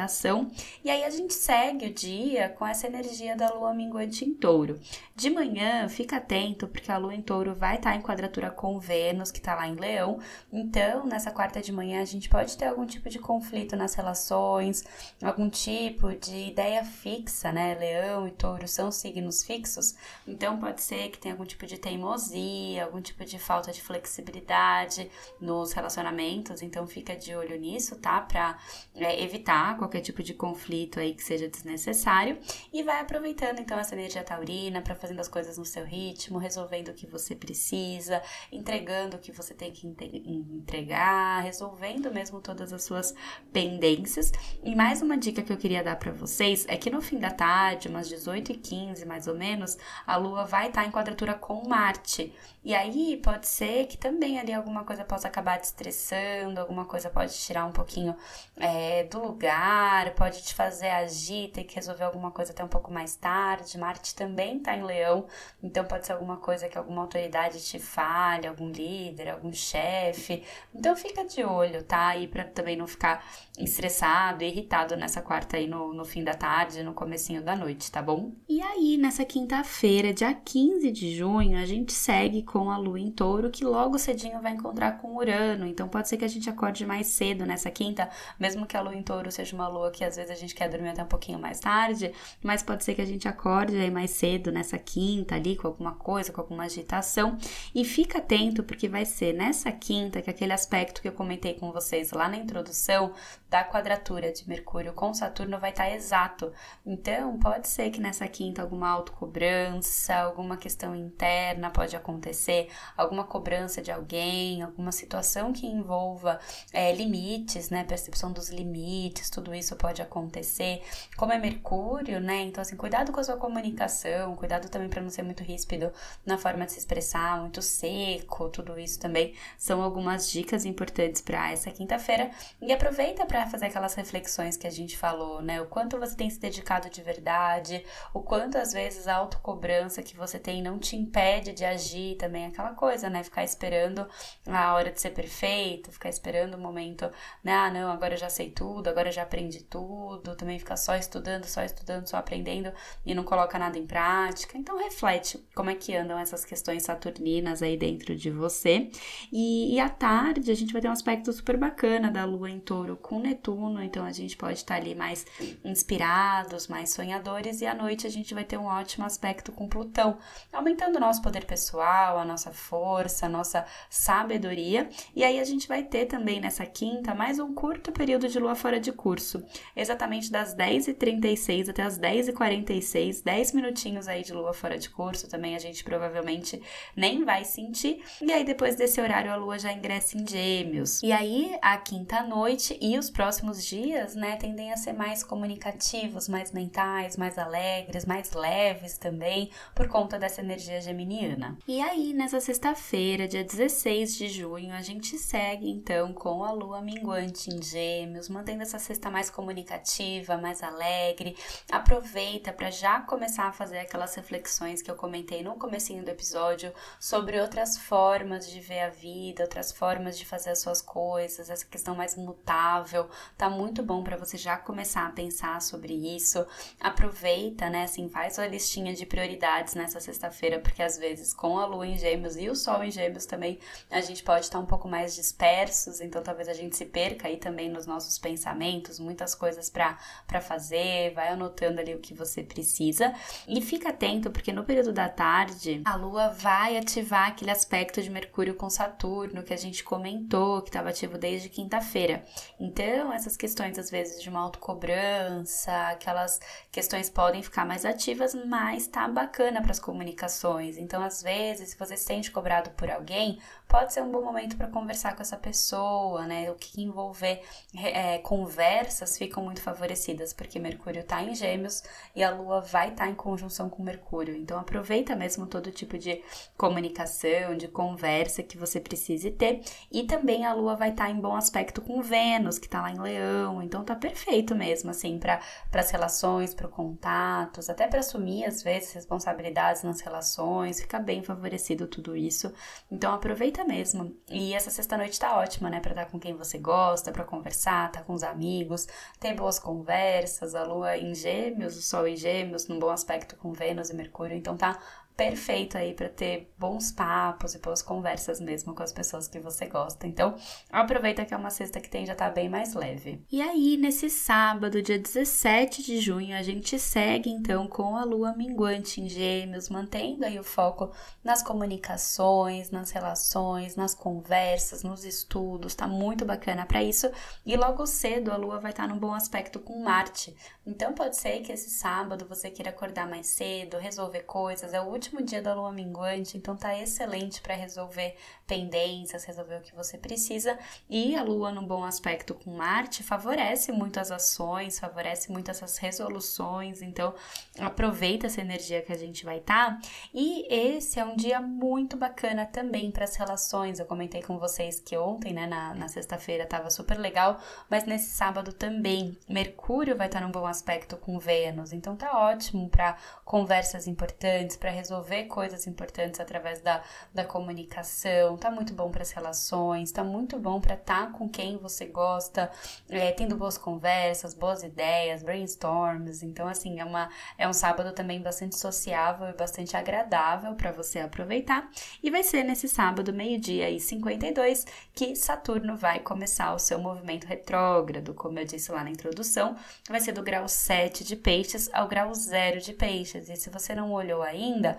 E 0.85 0.91
aí, 0.91 1.05
a 1.05 1.11
gente 1.11 1.35
segue 1.35 1.87
o 1.87 1.95
dia 1.95 2.49
com 2.50 2.67
essa 2.67 2.87
energia 2.87 3.37
da 3.37 3.53
Lua 3.53 3.73
minguante 3.75 4.25
em 4.25 4.35
touro. 4.35 4.81
De 5.15 5.31
manhã, 5.31 5.88
fica 5.88 6.17
atento, 6.17 6.69
porque 6.69 6.93
a 6.93 6.99
Lua 6.99 7.15
em 7.15 7.23
touro 7.23 7.55
vai 7.55 7.76
estar 7.76 7.91
tá 7.91 7.97
em 7.97 8.03
quadratura 8.03 8.50
com 8.50 8.79
Vênus, 8.79 9.31
que 9.31 9.38
está 9.38 9.55
lá 9.55 9.67
em 9.67 9.75
Leão. 9.75 10.19
Então, 10.53 11.07
nessa 11.07 11.31
quarta 11.31 11.61
de 11.61 11.73
manhã, 11.73 12.03
a 12.03 12.05
gente 12.05 12.29
pode 12.29 12.57
ter 12.57 12.67
algum 12.67 12.87
tipo 12.87 13.09
de 13.09 13.19
conflito 13.19 13.76
nas 13.76 13.95
relações, 13.95 14.85
algum 15.23 15.49
tipo 15.49 16.15
de 16.15 16.49
ideia 16.49 16.85
fixa, 16.85 17.53
né? 17.53 17.75
Leão 17.75 18.26
e 18.26 18.31
touro 18.31 18.67
são 18.69 18.91
signos 18.91 19.43
fixos, 19.43 19.95
então 20.26 20.59
pode 20.59 20.83
ser 20.83 21.11
que 21.11 21.19
tenha 21.19 21.35
algum 21.35 21.45
tipo 21.45 21.67
de 21.67 21.79
teimosia, 21.79 22.85
algum 22.85 23.00
tipo 23.00 23.25
de 23.25 23.38
falta 23.38 23.73
de 23.73 23.83
flexibilidade 23.83 25.11
nos 25.41 25.73
relacionamentos, 25.73 26.62
então 26.62 26.87
fica 26.87 27.17
de 27.17 27.35
olho 27.35 27.59
nisso, 27.59 27.97
tá? 27.97 28.21
Pra 28.21 28.59
é, 28.95 29.23
evitar 29.23 29.76
qualquer 29.87 30.00
tipo 30.00 30.23
de 30.23 30.35
conflito 30.35 30.99
aí 30.99 31.14
que 31.14 31.23
seja 31.23 31.49
desnecessário 31.49 32.38
e 32.73 32.83
vai 32.83 33.00
aproveitando 33.00 33.61
então 33.61 33.78
essa 33.78 33.95
energia 33.95 34.23
taurina 34.25 34.83
para 34.83 34.95
fazendo 34.95 35.21
as 35.21 35.28
coisas 35.28 35.57
no 35.57 35.64
seu 35.64 35.85
ritmo, 35.85 36.38
resolvendo 36.38 36.88
o 36.88 36.95
que 36.95 37.07
você 37.07 37.35
precisa, 37.35 38.21
entregando 38.50 39.16
o 39.16 39.21
que 39.21 39.31
você 39.31 39.55
tem 39.55 39.71
que 39.71 39.87
entregar, 39.87 41.43
resolvendo 41.43 42.12
mesmo 42.12 42.40
todas 42.40 42.73
as 42.73 42.83
suas 42.83 43.14
pendências. 43.52 44.33
E 44.62 44.75
mais 44.75 45.00
uma 45.02 45.16
dica 45.16 45.43
que 45.43 45.52
eu 45.52 45.57
queria 45.57 45.83
dar 45.83 45.97
para 45.97 46.12
vocês 46.12 46.66
é 46.69 46.76
que 46.76 46.90
no 46.90 47.00
fim 47.00 47.19
da 47.19 47.31
tarde, 47.31 47.88
umas 47.88 48.11
18h15 48.11 49.07
mais 49.07 49.28
ou 49.28 49.35
menos, 49.35 49.78
a 50.07 50.16
Lua 50.16 50.45
vai 50.45 50.69
estar 50.69 50.83
tá 50.83 50.88
em 50.88 50.90
quadratura 50.90 51.35
com 51.35 51.66
Marte. 51.69 52.33
E 52.64 52.75
aí 52.75 53.16
pode 53.19 53.47
ser 53.47 53.87
que 53.87 53.97
também 53.97 54.40
ali 54.40 54.52
alguma 54.52 54.83
coisa 54.83 55.05
possa 55.05 55.28
acabar 55.28 55.57
te 55.61 55.64
estressando, 55.64 56.61
alguma 56.61 56.85
coisa 56.85 57.09
pode 57.09 57.33
tirar 57.33 57.64
um 57.64 57.71
pouquinho 57.71 58.16
é, 58.57 59.05
do 59.05 59.23
lugar, 59.23 59.75
pode 60.16 60.42
te 60.42 60.54
fazer 60.54 60.88
agir, 60.88 61.50
ter 61.52 61.64
que 61.64 61.76
resolver 61.76 62.04
alguma 62.04 62.30
coisa 62.30 62.52
até 62.52 62.62
um 62.62 62.68
pouco 62.68 62.92
mais 62.92 63.16
tarde. 63.16 63.78
Marte 63.78 64.14
também 64.14 64.59
tá 64.59 64.76
em 64.76 64.83
leão, 64.83 65.26
então 65.62 65.85
pode 65.85 66.06
ser 66.06 66.12
alguma 66.12 66.37
coisa 66.37 66.68
que 66.68 66.76
alguma 66.76 67.02
autoridade 67.02 67.64
te 67.64 67.78
fale, 67.78 68.47
algum 68.47 68.68
líder, 68.68 69.30
algum 69.30 69.52
chefe. 69.52 70.42
Então 70.75 70.95
fica 70.95 71.25
de 71.25 71.45
olho, 71.45 71.83
tá? 71.83 72.09
Aí 72.09 72.28
pra 72.28 72.45
também 72.45 72.76
não 72.76 72.87
ficar 72.87 73.25
estressado 73.59 74.45
e 74.45 74.49
irritado 74.49 74.97
nessa 74.97 75.23
quarta 75.23 75.56
aí 75.56 75.66
no, 75.66 75.95
no 75.95 76.04
fim 76.04 76.23
da 76.23 76.35
tarde, 76.35 76.83
no 76.83 76.92
comecinho 76.92 77.42
da 77.42 77.56
noite, 77.56 77.90
tá 77.90 78.02
bom? 78.02 78.33
E 78.49 78.61
aí, 78.61 78.99
nessa 78.99 79.25
quinta-feira, 79.25 80.12
dia 80.12 80.35
15 80.35 80.90
de 80.90 81.14
junho, 81.14 81.59
a 81.59 81.64
gente 81.64 81.92
segue 81.92 82.42
com 82.42 82.66
com 82.66 82.71
a 82.71 82.78
lua 82.78 82.99
em 82.99 83.11
touro, 83.11 83.50
que 83.50 83.64
logo 83.64 83.99
cedinho 83.99 84.40
vai 84.40 84.52
encontrar 84.52 84.99
com 84.99 85.14
Urano. 85.14 85.66
Então 85.66 85.87
pode 85.88 86.09
ser 86.09 86.16
que 86.16 86.25
a 86.25 86.28
gente 86.28 86.49
acorde 86.49 86.87
mais 86.87 87.06
cedo 87.06 87.45
nessa 87.45 87.71
quinta, 87.71 88.09
mesmo 88.40 88.66
que 88.66 88.76
a 88.76 88.80
lua 88.80 88.95
em 88.95 89.02
touro 89.02 89.30
seja 89.30 89.54
uma 89.54 89.65
lua 89.68 89.90
que 89.90 90.04
às 90.04 90.16
vezes 90.16 90.30
a 90.30 90.35
gente 90.35 90.54
quer 90.54 90.68
dormir 90.68 90.90
até 90.90 91.02
um 91.02 91.06
pouquinho 91.06 91.38
mais 91.38 91.61
tarde, 91.61 92.12
mas 92.42 92.62
pode 92.62 92.85
ser 92.85 92.94
que 92.94 93.02
a 93.02 93.06
gente 93.06 93.28
acorde 93.28 93.76
aí 93.76 93.90
mais 93.90 94.11
cedo 94.11 94.52
nessa 94.52 94.78
quinta, 94.78 95.35
ali 95.35 95.56
com 95.56 95.66
alguma 95.66 95.92
coisa, 95.92 96.32
com 96.32 96.40
alguma 96.40 96.64
agitação. 96.64 97.37
E 97.75 97.85
fica 97.85 98.18
atento, 98.18 98.62
porque 98.62 98.88
vai 98.88 99.04
ser 99.04 99.32
nessa 99.32 99.70
quinta 99.73 100.23
que 100.23 100.30
aquele 100.30 100.52
aspecto 100.52 101.00
que 101.00 101.08
eu 101.08 101.12
comentei 101.12 101.54
com 101.54 101.73
vocês 101.73 102.12
lá 102.12 102.28
na 102.28 102.37
introdução 102.37 103.12
da 103.49 103.64
quadratura 103.64 104.32
de 104.32 104.49
Mercúrio 104.49 104.92
com 104.92 105.14
Saturno 105.14 105.58
vai 105.58 105.70
estar 105.70 105.90
exato. 105.90 106.52
Então, 106.85 107.38
pode 107.38 107.68
ser 107.68 107.90
que 107.90 108.00
nessa 108.00 108.26
quinta 108.26 108.62
alguma 108.62 108.88
autocobrança, 108.88 110.14
alguma 110.14 110.56
questão 110.56 110.94
interna 110.94 111.70
pode 111.70 111.94
acontecer, 111.94 112.68
alguma 112.96 113.25
cobrança 113.25 113.80
de 113.80 113.90
alguém, 113.90 114.62
alguma 114.62 114.92
situação 114.92 115.52
que 115.52 115.66
envolva 115.66 116.38
é, 116.73 116.92
limites, 116.92 117.70
né? 117.70 117.85
Percepção 117.85 118.32
dos 118.32 118.50
limites, 118.50 119.30
tudo 119.30 119.54
isso 119.57 119.75
pode 119.77 120.03
acontecer. 120.03 120.83
Como 121.17 121.33
é 121.33 121.39
Mercúrio, 121.39 122.21
né? 122.21 122.43
Então, 122.43 122.63
assim, 122.63 122.77
cuidado 122.77 123.13
com 123.13 123.21
a 123.21 123.25
sua 123.25 123.37
comunicação, 123.37 124.37
cuidado 124.37 124.69
também 124.69 124.89
para 124.89 125.03
não 125.03 125.11
ser 125.11 125.23
muito 125.23 125.43
ríspido 125.43 125.93
na 126.25 126.39
forma 126.39 126.67
de 126.67 126.73
se 126.73 126.79
expressar, 126.79 127.41
muito 127.41 127.63
seco, 127.63 128.49
tudo 128.49 128.79
isso 128.79 128.99
também 128.99 129.35
são 129.59 129.83
algumas 129.83 130.31
dicas 130.31 130.65
importantes 130.65 131.21
para 131.21 131.53
essa 131.53 131.71
quinta-feira. 131.71 132.31
E 132.61 132.73
aproveita 132.73 133.25
para 133.27 133.47
fazer 133.47 133.67
aquelas 133.67 133.95
reflexões 133.95 134.57
que 134.57 134.67
a 134.67 134.71
gente 134.71 134.97
falou, 134.97 135.41
né? 135.43 135.61
O 135.61 135.67
quanto 135.67 135.99
você 135.99 136.17
tem 136.17 136.29
se 136.31 136.39
dedicado 136.39 136.91
de 136.91 137.03
verdade, 137.03 137.85
o 138.13 138.21
quanto 138.21 138.59
às 138.59 138.73
vezes 138.73 139.09
a 139.09 139.17
autocobrança 139.17 140.03
que 140.03 140.17
você 140.17 140.39
tem 140.39 140.63
não 140.63 140.79
te 140.79 140.97
impede 140.97 141.53
de 141.53 141.65
agir 141.65 142.17
também, 142.17 142.47
aquela 142.47 142.73
coisa, 142.73 143.09
né? 143.09 143.23
Ficar 143.23 143.45
esperando 143.45 144.07
a 144.47 144.75
hora 144.75 144.91
de 144.91 145.01
ser 145.01 145.11
perfeito, 145.11 145.93
ficar 145.93 146.09
esperando 146.09 146.55
o 146.55 146.59
momento, 146.59 147.11
né? 147.43 147.53
Ah, 147.53 147.71
não, 147.71 147.91
agora 147.91 148.15
eu 148.15 148.19
já 148.19 148.29
sei 148.29 148.51
tudo, 148.51 148.89
agora 148.89 149.09
eu 149.09 149.13
já 149.13 149.23
aprendi 149.23 149.46
tudo, 149.65 150.37
também 150.37 150.59
ficar 150.59 150.76
só 150.76 150.97
estudando, 150.97 151.45
só 151.45 151.62
estudando, 151.62 152.07
só 152.07 152.17
aprendendo 152.17 152.73
e 153.05 153.15
não 153.15 153.25
coloca 153.25 153.59
nada 153.59 153.79
em 153.79 153.87
prática. 153.87 154.59
Então 154.59 154.79
reflete 154.79 155.45
como 155.55 155.71
é 155.71 155.75
que 155.75 155.97
andam 155.97 156.19
essas 156.19 156.45
questões 156.45 156.83
saturninas 156.83 157.62
aí 157.62 157.76
dentro 157.76 158.17
de 158.17 158.31
você. 158.31 158.91
E, 159.33 159.75
e 159.75 159.81
à 159.81 159.88
tarde 159.88 160.50
a 160.50 160.55
gente 160.55 160.73
vai 160.73 160.83
ter 160.83 160.88
um 160.88 160.93
aspecto 160.93 161.33
super 161.33 161.57
bacana 161.57 162.11
da 162.11 162.25
lua 162.25 162.50
em 162.50 162.61
touro 162.61 162.97
com 162.97 163.21
Netuno, 163.21 163.83
então 163.83 164.05
a 164.05 164.12
gente 164.12 164.37
pode 164.37 164.59
estar 164.59 164.76
ali 164.76 164.95
mais 164.95 165.26
inspirados, 165.65 166.69
mais 166.69 166.91
sonhadores, 166.93 167.61
e 167.61 167.67
à 167.67 167.75
noite 167.75 168.07
a 168.07 168.11
gente 168.11 168.35
vai 168.35 168.45
ter 168.45 168.59
um 168.59 168.67
ótimo 168.67 169.05
aspecto 169.05 169.53
com 169.53 169.69
Plutão, 169.69 170.19
aumentando 170.53 170.97
o 170.97 171.00
nosso 171.00 171.21
poder 171.23 171.45
pessoal, 171.45 172.19
a 172.19 172.25
nossa 172.25 172.50
força, 172.50 173.26
a 173.26 173.29
nossa 173.29 173.65
sabedoria. 173.91 174.88
E 175.15 175.25
aí 175.25 175.38
a 175.38 175.45
gente 175.45 175.69
vai 175.69 175.83
ter 175.83 176.07
também 176.07 176.41
nessa 176.41 176.65
quinta 176.65 177.15
mais 177.15 177.38
um 177.38 177.55
curto 177.55 177.93
período 177.93 178.29
de 178.29 178.38
lua 178.38 178.55
fora 178.55 178.79
de 178.79 178.93
curso, 178.93 179.25
exatamente 179.75 180.30
das 180.30 180.54
10h36 180.54 181.71
até 181.71 181.83
as 181.83 181.99
10h46, 181.99 183.23
10 183.25 183.52
minutinhos 183.52 184.09
aí 184.09 184.23
de 184.23 184.33
lua 184.33 184.52
fora 184.52 184.78
de 184.78 184.90
curso, 184.90 185.28
também 185.28 185.54
a 185.54 185.59
gente 185.59 185.85
provavelmente 185.85 186.61
nem 186.97 187.25
vai 187.25 187.45
sentir. 187.45 188.02
E 188.21 188.33
aí 188.33 188.45
depois 188.45 188.76
desse 188.76 189.00
horário 189.00 189.30
a 189.30 189.37
lua 189.37 189.59
já 189.59 189.73
ingressa 189.73 190.16
em 190.16 190.26
Gêmeos. 190.26 191.02
E 191.02 191.12
aí 191.12 191.56
a 191.62 191.76
quinta 191.76 192.23
noite 192.23 192.78
e 192.80 192.99
os 192.99 193.11
próximos 193.11 193.64
dias, 193.64 194.14
né, 194.14 194.37
tendem 194.37 194.73
a 194.73 194.76
ser 194.76 194.92
mais 194.92 195.23
comunicativos, 195.23 196.28
mais 196.28 196.52
mentais, 196.52 197.16
mais 197.16 197.38
alegres, 197.38 198.04
mais 198.04 198.33
leves 198.33 198.99
também, 198.99 199.50
por 199.75 199.88
conta 199.88 200.18
dessa 200.18 200.40
energia 200.40 200.80
geminiana. 200.80 201.56
E 201.66 201.80
aí, 201.80 202.12
nessa 202.12 202.40
sexta-feira, 202.40 203.28
dia 203.28 203.45
16 203.45 204.16
de 204.16 204.28
junho, 204.28 204.73
a 204.73 204.83
gente 204.83 205.18
segue 205.18 205.71
então 205.71 206.12
com 206.12 206.45
a 206.45 206.52
lua 206.52 206.80
minguante 206.80 207.50
em 207.50 207.62
Gêmeos, 207.62 208.28
mantendo 208.28 208.62
essa 208.62 208.78
sexta 208.78 209.11
mais 209.16 209.30
comunicativa, 209.30 210.37
mais 210.37 210.62
alegre. 210.62 211.35
Aproveita 211.73 212.52
para 212.52 212.70
já 212.70 213.00
começar 213.00 213.44
a 213.44 213.52
fazer 213.52 213.78
aquelas 213.78 214.14
reflexões 214.14 214.82
que 214.82 214.90
eu 214.90 214.94
comentei 214.94 215.42
no 215.42 215.54
comecinho 215.54 216.05
do 216.05 216.11
episódio 216.11 216.70
sobre 217.00 217.40
outras 217.40 217.79
formas 217.79 218.46
de 218.50 218.61
ver 218.61 218.81
a 218.81 218.90
vida, 218.90 219.44
outras 219.44 219.72
formas 219.72 220.18
de 220.18 220.26
fazer 220.26 220.50
as 220.50 220.59
suas 220.59 220.83
coisas, 220.83 221.48
essa 221.48 221.64
questão 221.64 221.94
mais 221.94 222.14
mutável, 222.14 223.09
tá 223.38 223.48
muito 223.48 223.83
bom 223.83 224.05
para 224.05 224.18
você 224.18 224.37
já 224.37 224.59
começar 224.59 225.07
a 225.07 225.12
pensar 225.12 225.62
sobre 225.62 225.94
isso. 225.94 226.46
Aproveita, 226.79 227.70
né, 227.70 227.85
assim, 227.85 228.11
faz 228.11 228.35
sua 228.35 228.46
listinha 228.46 228.92
de 228.92 229.07
prioridades 229.07 229.74
nessa 229.74 229.98
sexta-feira, 229.98 230.61
porque 230.61 230.83
às 230.83 230.98
vezes 230.98 231.33
com 231.33 231.59
a 231.59 231.64
lua 231.64 231.87
em 231.87 231.96
Gêmeos 231.96 232.37
e 232.37 232.50
o 232.50 232.55
sol 232.55 232.85
em 232.85 232.90
Gêmeos 232.90 233.24
também, 233.24 233.59
a 233.90 234.02
gente 234.02 234.22
pode 234.22 234.44
estar 234.44 234.59
um 234.59 234.66
pouco 234.66 234.87
mais 234.87 235.14
dispersos, 235.14 236.02
então 236.02 236.22
talvez 236.22 236.50
a 236.50 236.52
gente 236.52 236.76
se 236.76 236.85
perca 236.85 237.29
aí 237.29 237.38
também 237.38 237.70
nos 237.70 237.87
nossos 237.87 238.18
pensamentos, 238.18 239.00
muitas 239.07 239.35
coisas 239.35 239.71
para 239.71 240.40
fazer, 240.42 241.14
vai 241.14 241.29
anotando 241.29 241.81
ali 241.81 241.95
o 241.95 242.01
que 242.01 242.12
você 242.12 242.42
precisa 242.42 243.14
e 243.49 243.62
fica 243.62 243.88
atento 243.88 244.31
porque 244.31 244.53
no 244.53 244.64
período 244.64 244.92
da 244.92 245.09
tarde 245.09 245.81
a 245.85 245.97
lua 245.97 246.29
vai 246.29 246.77
ativar 246.77 247.29
aquele 247.29 247.51
aspecto 247.51 248.03
de 248.03 248.11
Mercúrio 248.11 248.55
com 248.55 248.69
Saturno 248.69 249.42
que 249.42 249.55
a 249.55 249.57
gente 249.57 249.83
comentou, 249.83 250.61
que 250.61 250.69
estava 250.69 250.90
ativo 250.90 251.16
desde 251.16 251.49
quinta-feira. 251.49 252.25
Então, 252.59 253.12
essas 253.12 253.37
questões, 253.37 253.79
às 253.79 253.90
vezes, 253.90 254.21
de 254.23 254.29
uma 254.29 254.40
autocobrança, 254.40 255.73
aquelas 255.88 256.40
questões 256.73 257.09
podem 257.09 257.42
ficar 257.42 257.64
mais 257.64 257.85
ativas, 257.85 258.35
mas 258.35 258.87
tá 258.87 259.07
bacana 259.07 259.62
para 259.62 259.71
as 259.71 259.79
comunicações. 259.79 260.77
Então, 260.77 261.03
às 261.03 261.23
vezes, 261.23 261.71
se 261.71 261.79
você 261.79 261.97
se 261.97 262.05
sente 262.05 262.31
cobrado 262.31 262.71
por 262.71 262.90
alguém, 262.90 263.38
pode 263.68 263.92
ser 263.92 264.02
um 264.02 264.11
bom 264.11 264.22
momento 264.22 264.57
para 264.57 264.68
conversar 264.68 265.14
com 265.16 265.22
essa 265.22 265.37
pessoa, 265.37 266.24
né? 266.26 266.50
O 266.50 266.55
que 266.55 266.83
envolver 266.83 267.42
é, 267.74 268.18
conversas 268.18 269.18
ficam 269.18 269.42
muito 269.42 269.61
favorecidas, 269.61 270.33
porque 270.33 270.59
Mercúrio 270.59 271.00
está 271.00 271.22
em 271.22 271.35
Gêmeos 271.35 271.83
e 272.14 272.22
a 272.22 272.31
Lua 272.31 272.61
vai 272.61 272.90
estar 272.90 273.05
tá 273.05 273.11
em 273.11 273.14
conjunção 273.14 273.68
com 273.68 273.83
Mercúrio. 273.83 274.37
Então 274.37 274.59
aproveita 274.59 275.16
mesmo 275.16 275.46
todo 275.46 275.70
tipo 275.72 275.98
de 275.98 276.22
comunicação, 276.57 277.57
de 277.57 277.68
conversa 277.68 278.42
que 278.42 278.57
você 278.57 278.81
precise 278.81 279.31
ter. 279.31 279.62
E 279.90 280.05
também 280.05 280.46
a 280.46 280.55
Lua 280.55 280.76
vai 280.76 280.90
estar 280.90 281.07
tá 281.07 281.11
em 281.11 281.20
bom 281.20 281.35
aspecto 281.35 281.81
com 281.81 282.00
Vênus, 282.02 282.59
que 282.59 282.66
está 282.66 282.81
lá 282.81 282.90
em 282.90 283.00
Leão. 283.00 283.62
Então 283.62 283.85
tá 283.85 283.96
perfeito 283.96 284.55
mesmo, 284.55 284.90
assim, 284.90 285.18
para 285.18 285.40
as 285.72 285.90
relações, 285.90 286.55
para 286.55 286.68
contatos, 286.68 287.68
até 287.68 287.87
para 287.87 288.00
assumir 288.00 288.44
às 288.44 288.62
vezes 288.62 288.92
responsabilidades 288.92 289.83
nas 289.83 290.00
relações. 290.00 290.81
Fica 290.81 290.98
bem 291.00 291.22
favorecido 291.22 291.87
tudo 291.87 292.16
isso. 292.16 292.52
Então 292.90 293.12
aproveita 293.12 293.56
aproveita 293.57 293.64
mesmo. 293.64 294.14
E 294.31 294.53
essa 294.55 294.71
sexta-noite 294.71 295.19
tá 295.19 295.37
ótima, 295.38 295.71
né? 295.71 295.81
Pra 295.81 295.92
estar 295.92 296.07
com 296.07 296.19
quem 296.19 296.37
você 296.37 296.59
gosta, 296.59 297.11
para 297.11 297.25
conversar, 297.25 297.90
tá 297.90 298.03
com 298.03 298.12
os 298.12 298.23
amigos, 298.23 298.87
ter 299.19 299.35
boas 299.35 299.59
conversas, 299.59 300.55
a 300.55 300.64
lua 300.64 300.97
em 300.97 301.14
gêmeos, 301.14 301.77
o 301.77 301.83
sol 301.83 302.07
em 302.07 302.16
gêmeos, 302.16 302.69
num 302.69 302.79
bom 302.79 302.90
aspecto 302.90 303.37
com 303.37 303.53
Vênus 303.53 303.90
e 303.90 303.95
Mercúrio. 303.95 304.37
Então 304.37 304.57
tá 304.57 304.79
perfeito 305.16 305.79
aí 305.79 305.94
para 305.94 306.09
ter 306.11 306.52
bons 306.59 306.92
papos 306.92 307.55
e 307.55 307.59
boas 307.59 307.81
conversas 307.81 308.38
mesmo 308.38 308.74
com 308.74 308.83
as 308.83 308.92
pessoas 308.92 309.26
que 309.26 309.40
você 309.40 309.66
gosta. 309.66 310.07
Então, 310.07 310.37
aproveita 310.70 311.24
que 311.24 311.33
é 311.33 311.37
uma 311.37 311.50
sexta 311.50 311.81
que 311.81 311.88
tem 311.88 312.05
já 312.05 312.14
tá 312.14 312.29
bem 312.29 312.48
mais 312.48 312.74
leve. 312.74 313.24
E 313.33 313.40
aí, 313.40 313.79
nesse 313.79 314.11
sábado, 314.11 314.83
dia 314.83 314.98
17 314.98 315.83
de 315.83 316.00
junho, 316.00 316.37
a 316.37 316.42
gente 316.42 316.79
segue 316.79 317.31
então 317.31 317.66
com 317.66 317.96
a 317.96 318.05
lua 318.05 318.35
minguante 318.37 319.00
em 319.00 319.09
Gêmeos, 319.09 319.70
mantendo 319.70 320.26
aí 320.26 320.38
o 320.38 320.44
foco 320.44 320.92
nas 321.24 321.42
comunicações, 321.42 322.70
nas 322.70 322.90
relações, 322.90 323.74
nas 323.74 323.94
conversas, 323.94 324.83
nos 324.83 325.05
estudos. 325.05 325.74
Tá 325.74 325.87
muito 325.88 326.26
bacana 326.26 326.66
para 326.66 326.83
isso. 326.83 327.11
E 327.44 327.57
logo 327.57 327.87
cedo 327.87 328.31
a 328.31 328.37
lua 328.37 328.61
vai 328.61 328.70
estar 328.70 328.87
tá 328.87 328.92
num 328.92 329.00
bom 329.00 329.14
aspecto 329.14 329.59
com 329.61 329.83
Marte. 329.83 330.37
Então, 330.66 330.92
pode 330.92 331.16
ser 331.16 331.40
que 331.40 331.52
esse 331.52 331.70
sábado 331.70 332.26
você 332.29 332.50
queira 332.50 332.70
acordar 332.70 333.09
mais 333.09 333.29
cedo, 333.29 333.79
resolver 333.79 334.22
coisas, 334.22 334.74
é 334.74 334.81
o 334.81 334.85
último 334.85 335.06
último 335.07 335.23
dia 335.23 335.40
da 335.40 335.55
lua 335.55 335.71
minguante, 335.73 336.37
então 336.37 336.57
tá 336.57 336.77
excelente 336.77 337.40
para 337.40 337.55
resolver 337.55 338.16
pendências, 338.47 339.25
resolver 339.25 339.57
o 339.57 339.61
que 339.61 339.75
você 339.75 339.97
precisa. 339.97 340.59
E 340.90 341.14
a 341.14 341.23
lua 341.23 341.53
num 341.53 341.66
bom 341.66 341.85
aspecto 341.85 342.35
com 342.35 342.51
Marte 342.51 343.03
favorece 343.03 343.71
muito 343.71 344.01
as 344.01 344.11
ações, 344.11 344.79
favorece 344.79 345.31
muito 345.31 345.51
essas 345.51 345.79
resoluções, 345.79 346.83
então 346.83 347.14
aproveita 347.59 348.27
essa 348.27 348.40
energia 348.40 348.83
que 348.83 348.92
a 348.92 348.99
gente 348.99 349.25
vai 349.25 349.38
estar. 349.38 349.47
Tá. 349.47 349.81
E 350.12 350.47
esse 350.53 350.99
é 350.99 351.05
um 351.05 351.14
dia 351.14 351.40
muito 351.40 351.97
bacana 351.97 352.45
também 352.45 352.90
para 352.90 353.05
as 353.05 353.14
relações. 353.14 353.79
Eu 353.79 353.87
comentei 353.87 354.23
com 354.23 354.38
vocês 354.38 354.81
que 354.81 354.97
ontem, 354.97 355.33
né, 355.33 355.47
na, 355.47 355.75
na 355.75 355.88
sexta-feira, 355.88 356.47
tava 356.47 356.69
super 356.69 356.99
legal, 356.99 357.38
mas 357.71 357.85
nesse 357.85 358.11
sábado 358.11 358.53
também. 358.53 359.16
Mercúrio 359.29 359.97
vai 359.97 360.09
estar 360.09 360.21
tá 360.21 360.27
num 360.27 360.33
bom 360.33 360.47
aspecto 360.47 360.97
com 360.97 361.19
Vênus, 361.19 361.73
então 361.73 361.97
tá 361.97 362.19
ótimo 362.19 362.69
para 362.69 362.97
conversas 363.25 363.87
importantes, 363.87 364.57
para 364.57 364.71
resolver 364.71 364.95
resolver 364.96 365.24
coisas 365.24 365.66
importantes 365.66 366.20
através 366.20 366.61
da, 366.61 366.82
da 367.12 367.24
comunicação, 367.24 368.37
tá 368.37 368.50
muito 368.50 368.72
bom 368.72 368.90
para 368.90 369.02
as 369.02 369.11
relações, 369.11 369.92
tá 369.92 370.02
muito 370.02 370.38
bom 370.38 370.61
para 370.61 370.74
estar 370.74 371.06
tá 371.06 371.12
com 371.12 371.28
quem 371.28 371.56
você 371.59 371.87
gosta, 371.87 372.50
é, 372.88 373.12
tendo 373.12 373.37
boas 373.37 373.59
conversas, 373.59 374.35
boas 374.35 374.62
ideias, 374.62 375.22
brainstorms. 375.22 376.22
Então, 376.22 376.48
assim, 376.48 376.80
é, 376.80 376.85
uma, 376.85 377.11
é 377.37 377.46
um 377.48 377.52
sábado 377.52 377.92
também 377.92 378.20
bastante 378.20 378.56
sociável 378.56 379.28
e 379.28 379.32
bastante 379.32 379.76
agradável 379.76 380.54
para 380.54 380.72
você 380.72 381.00
aproveitar. 381.00 381.68
E 382.02 382.11
vai 382.11 382.22
ser 382.22 382.42
nesse 382.42 382.68
sábado, 382.68 383.12
meio-dia 383.12 383.70
e 383.70 383.80
52, 383.80 384.66
que 384.94 385.14
Saturno 385.14 385.76
vai 385.76 386.00
começar 386.00 386.54
o 386.54 386.59
seu 386.59 386.78
movimento 386.78 387.26
retrógrado, 387.26 388.14
como 388.14 388.38
eu 388.38 388.44
disse 388.44 388.72
lá 388.72 388.82
na 388.82 388.90
introdução, 388.90 389.56
vai 389.88 390.00
ser 390.00 390.12
do 390.12 390.22
grau 390.22 390.48
7 390.48 391.04
de 391.04 391.16
peixes 391.16 391.68
ao 391.72 391.88
grau 391.88 392.14
0 392.14 392.61
de 392.61 392.72
peixes. 392.72 393.28
E 393.28 393.37
se 393.37 393.50
você 393.50 393.74
não 393.74 393.92
olhou 393.92 394.22
ainda, 394.22 394.78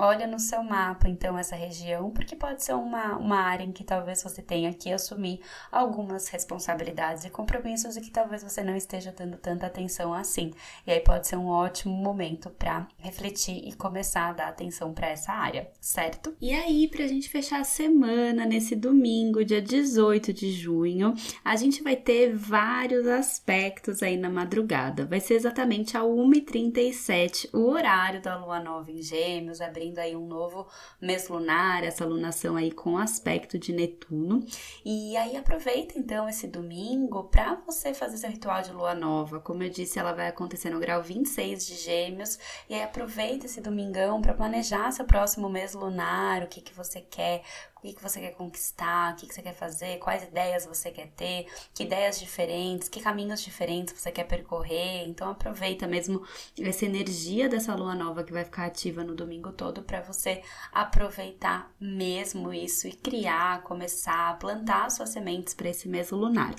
olha 0.00 0.26
no 0.26 0.38
seu 0.38 0.62
mapa 0.62 1.08
então 1.08 1.38
essa 1.38 1.54
região, 1.54 2.10
porque 2.10 2.34
pode 2.34 2.64
ser 2.64 2.72
uma, 2.72 3.16
uma 3.18 3.36
área 3.36 3.64
em 3.64 3.72
que 3.72 3.84
talvez 3.84 4.22
você 4.22 4.40
tenha 4.40 4.72
que 4.72 4.90
assumir 4.90 5.40
algumas 5.70 6.28
responsabilidades 6.28 7.24
e 7.24 7.30
compromissos 7.30 7.96
e 7.96 8.00
que 8.00 8.10
talvez 8.10 8.42
você 8.42 8.62
não 8.62 8.74
esteja 8.74 9.12
dando 9.12 9.36
tanta 9.36 9.66
atenção 9.66 10.14
assim. 10.14 10.52
E 10.86 10.90
aí 10.90 11.00
pode 11.00 11.28
ser 11.28 11.36
um 11.36 11.48
ótimo 11.48 11.94
momento 11.94 12.48
para 12.50 12.88
refletir 12.98 13.68
e 13.68 13.74
começar 13.74 14.30
a 14.30 14.32
dar 14.32 14.48
atenção 14.48 14.94
para 14.94 15.08
essa 15.08 15.32
área, 15.32 15.70
certo? 15.80 16.34
E 16.40 16.54
aí, 16.54 16.88
para 16.88 17.04
a 17.04 17.08
gente 17.08 17.28
fechar 17.28 17.60
a 17.60 17.64
semana, 17.64 18.46
nesse 18.46 18.74
domingo, 18.74 19.44
dia 19.44 19.60
18 19.60 20.32
de 20.32 20.50
junho, 20.52 21.14
a 21.44 21.56
gente 21.56 21.82
vai 21.82 21.96
ter 21.96 22.34
vários 22.34 23.06
aspectos 23.06 24.02
aí 24.02 24.16
na 24.16 24.30
madrugada. 24.30 25.04
Vai 25.04 25.20
ser 25.20 25.34
exatamente 25.34 25.96
a 25.96 26.00
1h37, 26.00 27.50
o 27.52 27.68
horário 27.68 28.22
da 28.22 28.36
lua 28.36 28.60
nova 28.60 28.90
em 28.90 29.02
Gêmeos, 29.02 29.60
abrindo 29.60 29.89
aí 29.98 30.14
um 30.14 30.26
novo 30.26 30.66
mês 31.00 31.28
lunar, 31.28 31.82
essa 31.82 32.04
lunação 32.04 32.56
aí 32.56 32.70
com 32.70 32.98
aspecto 32.98 33.58
de 33.58 33.72
Netuno. 33.72 34.44
E 34.84 35.16
aí 35.16 35.36
aproveita 35.36 35.98
então 35.98 36.28
esse 36.28 36.46
domingo 36.46 37.24
para 37.24 37.54
você 37.66 37.92
fazer 37.94 38.16
seu 38.16 38.30
ritual 38.30 38.62
de 38.62 38.72
lua 38.72 38.94
nova. 38.94 39.40
Como 39.40 39.62
eu 39.62 39.70
disse, 39.70 39.98
ela 39.98 40.12
vai 40.12 40.28
acontecer 40.28 40.70
no 40.70 40.80
grau 40.80 41.02
26 41.02 41.66
de 41.66 41.74
Gêmeos. 41.76 42.38
E 42.68 42.74
aí 42.74 42.82
aproveita 42.82 43.46
esse 43.46 43.60
domingão 43.60 44.20
para 44.20 44.34
planejar 44.34 44.92
seu 44.92 45.04
próximo 45.04 45.48
mês 45.48 45.74
lunar, 45.74 46.42
o 46.42 46.46
que 46.46 46.60
que 46.60 46.74
você 46.74 47.00
quer, 47.00 47.42
o 47.80 47.82
que, 47.82 47.94
que 47.94 48.02
você 48.02 48.20
quer 48.20 48.34
conquistar, 48.34 49.14
o 49.14 49.16
que, 49.16 49.26
que 49.26 49.34
você 49.34 49.40
quer 49.40 49.54
fazer, 49.54 49.98
quais 49.98 50.22
ideias 50.22 50.66
você 50.66 50.90
quer 50.90 51.08
ter, 51.16 51.46
que 51.74 51.84
ideias 51.84 52.20
diferentes, 52.20 52.90
que 52.90 53.00
caminhos 53.00 53.40
diferentes 53.40 53.98
você 53.98 54.12
quer 54.12 54.24
percorrer. 54.24 55.08
Então 55.08 55.30
aproveita 55.30 55.86
mesmo 55.86 56.22
essa 56.60 56.84
energia 56.84 57.48
dessa 57.48 57.74
lua 57.74 57.94
nova 57.94 58.22
que 58.22 58.34
vai 58.34 58.44
ficar 58.44 58.66
ativa 58.66 59.02
no 59.02 59.14
domingo 59.14 59.50
todo 59.52 59.82
para 59.82 60.02
você 60.02 60.42
aproveitar 60.70 61.72
mesmo 61.80 62.52
isso 62.52 62.86
e 62.86 62.92
criar, 62.92 63.62
começar 63.62 64.28
a 64.28 64.34
plantar 64.34 64.90
suas 64.90 65.08
sementes 65.08 65.54
para 65.54 65.70
esse 65.70 65.88
mês 65.88 66.10
lunar. 66.10 66.54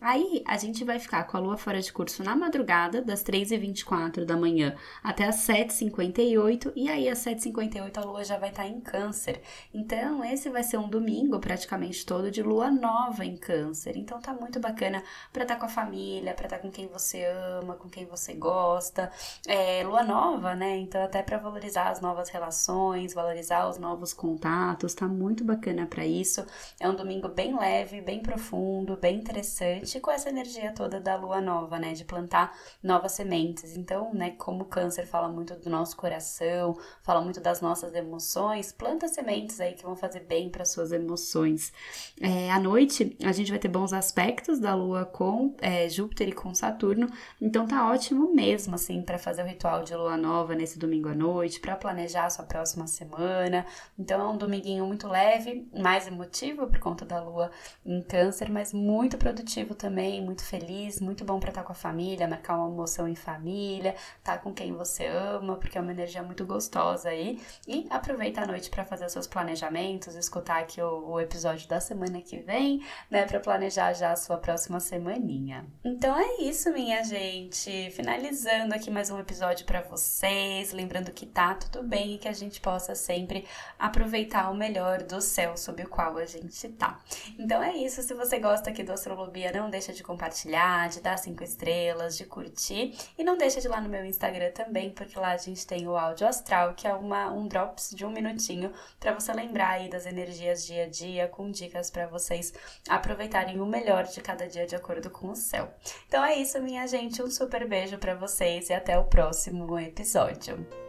Aí 0.00 0.42
a 0.48 0.56
gente 0.56 0.82
vai 0.84 0.98
ficar 0.98 1.24
com 1.24 1.36
a 1.36 1.40
lua 1.40 1.56
fora 1.56 1.80
de 1.80 1.92
curso 1.92 2.24
na 2.24 2.34
madrugada, 2.34 3.00
das 3.02 3.22
3h24 3.22 4.24
da 4.24 4.36
manhã 4.36 4.74
até 5.02 5.24
as 5.24 5.46
7h58, 5.46 6.72
e 6.74 6.88
aí 6.88 7.08
às 7.08 7.18
7h58 7.18 7.98
a 7.98 8.00
lua 8.04 8.24
já 8.24 8.36
vai 8.36 8.48
estar 8.48 8.66
em 8.66 8.80
câncer. 8.80 9.40
Então, 9.72 10.24
esse 10.24 10.50
vai 10.50 10.61
ser 10.62 10.78
um 10.78 10.88
domingo 10.88 11.38
praticamente 11.38 12.04
todo 12.04 12.30
de 12.30 12.42
lua 12.42 12.70
nova 12.70 13.24
em 13.24 13.36
câncer. 13.36 13.96
Então 13.96 14.20
tá 14.20 14.32
muito 14.32 14.60
bacana 14.60 15.02
para 15.32 15.42
estar 15.42 15.54
tá 15.54 15.60
com 15.60 15.66
a 15.66 15.68
família, 15.68 16.34
para 16.34 16.46
estar 16.46 16.56
tá 16.56 16.62
com 16.62 16.70
quem 16.70 16.86
você 16.86 17.24
ama, 17.24 17.74
com 17.74 17.88
quem 17.88 18.06
você 18.06 18.34
gosta. 18.34 19.10
É, 19.46 19.82
lua 19.84 20.02
nova, 20.02 20.54
né? 20.54 20.76
Então 20.78 21.02
até 21.02 21.22
para 21.22 21.38
valorizar 21.38 21.88
as 21.90 22.00
novas 22.00 22.28
relações, 22.28 23.14
valorizar 23.14 23.68
os 23.68 23.78
novos 23.78 24.12
contatos, 24.12 24.94
tá 24.94 25.06
muito 25.06 25.44
bacana 25.44 25.86
para 25.86 26.04
isso. 26.04 26.44
É 26.80 26.88
um 26.88 26.94
domingo 26.94 27.28
bem 27.28 27.58
leve, 27.58 28.00
bem 28.00 28.20
profundo, 28.22 28.96
bem 28.96 29.18
interessante 29.18 30.00
com 30.00 30.10
essa 30.10 30.28
energia 30.28 30.72
toda 30.72 31.00
da 31.00 31.16
lua 31.16 31.40
nova, 31.40 31.78
né? 31.78 31.92
De 31.92 32.04
plantar 32.04 32.56
novas 32.82 33.12
sementes. 33.12 33.76
Então, 33.76 34.12
né, 34.12 34.30
como 34.32 34.64
câncer 34.66 35.06
fala 35.06 35.28
muito 35.28 35.54
do 35.56 35.70
nosso 35.70 35.96
coração, 35.96 36.76
fala 37.02 37.20
muito 37.20 37.40
das 37.40 37.60
nossas 37.60 37.94
emoções, 37.94 38.72
planta 38.72 39.08
sementes 39.08 39.60
aí 39.60 39.74
que 39.74 39.84
vão 39.84 39.96
fazer 39.96 40.20
bem 40.20 40.50
para 40.52 40.64
suas 40.64 40.92
emoções. 40.92 41.72
É, 42.20 42.52
à 42.52 42.60
noite, 42.60 43.16
a 43.24 43.32
gente 43.32 43.50
vai 43.50 43.58
ter 43.58 43.68
bons 43.68 43.92
aspectos 43.92 44.60
da 44.60 44.74
lua 44.74 45.04
com 45.04 45.56
é, 45.60 45.88
Júpiter 45.88 46.28
e 46.28 46.32
com 46.32 46.54
Saturno. 46.54 47.08
Então, 47.40 47.66
tá 47.66 47.90
ótimo 47.90 48.32
mesmo, 48.32 48.74
assim, 48.74 49.02
para 49.02 49.18
fazer 49.18 49.42
o 49.42 49.46
ritual 49.46 49.82
de 49.82 49.96
lua 49.96 50.16
nova 50.16 50.54
nesse 50.54 50.78
domingo 50.78 51.08
à 51.08 51.14
noite, 51.14 51.58
para 51.58 51.74
planejar 51.74 52.26
a 52.26 52.30
sua 52.30 52.44
próxima 52.44 52.86
semana. 52.86 53.66
Então, 53.98 54.20
é 54.20 54.28
um 54.28 54.36
dominguinho 54.36 54.86
muito 54.86 55.08
leve, 55.08 55.66
mais 55.76 56.06
emotivo 56.06 56.66
por 56.66 56.78
conta 56.78 57.04
da 57.04 57.20
lua 57.20 57.50
em 57.84 58.02
câncer, 58.02 58.50
mas 58.50 58.72
muito 58.72 59.16
produtivo 59.16 59.74
também, 59.74 60.22
muito 60.22 60.44
feliz, 60.44 61.00
muito 61.00 61.24
bom 61.24 61.40
para 61.40 61.48
estar 61.48 61.62
com 61.62 61.72
a 61.72 61.74
família, 61.74 62.28
marcar 62.28 62.56
uma 62.58 62.68
emoção 62.68 63.08
em 63.08 63.14
família, 63.14 63.94
estar 64.18 64.36
tá 64.36 64.38
com 64.38 64.52
quem 64.52 64.72
você 64.72 65.06
ama, 65.06 65.56
porque 65.56 65.78
é 65.78 65.80
uma 65.80 65.92
energia 65.92 66.22
muito 66.22 66.44
gostosa 66.44 67.08
aí. 67.08 67.40
E 67.66 67.86
aproveita 67.90 68.42
a 68.42 68.46
noite 68.46 68.68
para 68.70 68.84
fazer 68.84 69.06
os 69.06 69.12
seus 69.12 69.26
planejamentos, 69.26 70.14
escutar 70.14 70.41
aqui 70.50 70.80
o, 70.80 71.10
o 71.10 71.20
episódio 71.20 71.68
da 71.68 71.80
semana 71.80 72.20
que 72.20 72.38
vem, 72.38 72.84
né, 73.10 73.24
para 73.24 73.40
planejar 73.40 73.92
já 73.92 74.12
a 74.12 74.16
sua 74.16 74.36
próxima 74.36 74.80
semaninha. 74.80 75.64
Então 75.84 76.18
é 76.18 76.42
isso, 76.42 76.72
minha 76.72 77.02
gente. 77.04 77.90
Finalizando 77.90 78.74
aqui 78.74 78.90
mais 78.90 79.10
um 79.10 79.18
episódio 79.18 79.64
para 79.66 79.82
vocês, 79.82 80.72
lembrando 80.72 81.12
que 81.12 81.26
tá 81.26 81.54
tudo 81.54 81.82
bem 81.86 82.14
e 82.14 82.18
que 82.18 82.28
a 82.28 82.32
gente 82.32 82.60
possa 82.60 82.94
sempre 82.94 83.46
aproveitar 83.78 84.50
o 84.50 84.54
melhor 84.54 85.02
do 85.02 85.20
céu 85.20 85.56
sob 85.56 85.82
o 85.82 85.88
qual 85.88 86.16
a 86.16 86.26
gente 86.26 86.68
tá. 86.70 87.00
Então 87.38 87.62
é 87.62 87.76
isso, 87.76 88.02
se 88.02 88.14
você 88.14 88.38
gosta 88.38 88.70
aqui 88.70 88.82
do 88.82 88.92
Astrolobia, 88.92 89.52
não 89.52 89.70
deixa 89.70 89.92
de 89.92 90.02
compartilhar, 90.02 90.88
de 90.88 91.00
dar 91.00 91.16
cinco 91.16 91.44
estrelas, 91.44 92.16
de 92.16 92.24
curtir. 92.24 92.94
E 93.16 93.24
não 93.24 93.36
deixa 93.36 93.60
de 93.60 93.66
ir 93.66 93.70
lá 93.70 93.80
no 93.80 93.88
meu 93.88 94.04
Instagram 94.04 94.50
também, 94.52 94.90
porque 94.90 95.18
lá 95.18 95.32
a 95.32 95.36
gente 95.36 95.66
tem 95.66 95.86
o 95.86 95.96
áudio 95.96 96.26
astral, 96.26 96.74
que 96.74 96.86
é 96.86 96.94
uma, 96.94 97.30
um 97.32 97.46
drops 97.46 97.90
de 97.94 98.04
um 98.04 98.10
minutinho 98.10 98.72
para 98.98 99.12
você 99.12 99.32
lembrar 99.32 99.70
aí 99.70 99.88
das 99.88 100.06
energias 100.32 100.66
dia 100.66 100.84
a 100.84 100.88
dia, 100.88 101.28
com 101.28 101.50
dicas 101.50 101.90
para 101.90 102.06
vocês 102.06 102.52
aproveitarem 102.88 103.60
o 103.60 103.66
melhor 103.66 104.04
de 104.04 104.20
cada 104.20 104.48
dia 104.48 104.66
de 104.66 104.74
acordo 104.74 105.10
com 105.10 105.28
o 105.28 105.36
céu. 105.36 105.72
Então 106.08 106.24
é 106.24 106.36
isso, 106.36 106.60
minha 106.62 106.86
gente. 106.86 107.22
Um 107.22 107.30
super 107.30 107.68
beijo 107.68 107.98
para 107.98 108.14
vocês 108.14 108.70
e 108.70 108.72
até 108.72 108.98
o 108.98 109.04
próximo 109.04 109.78
episódio. 109.78 110.81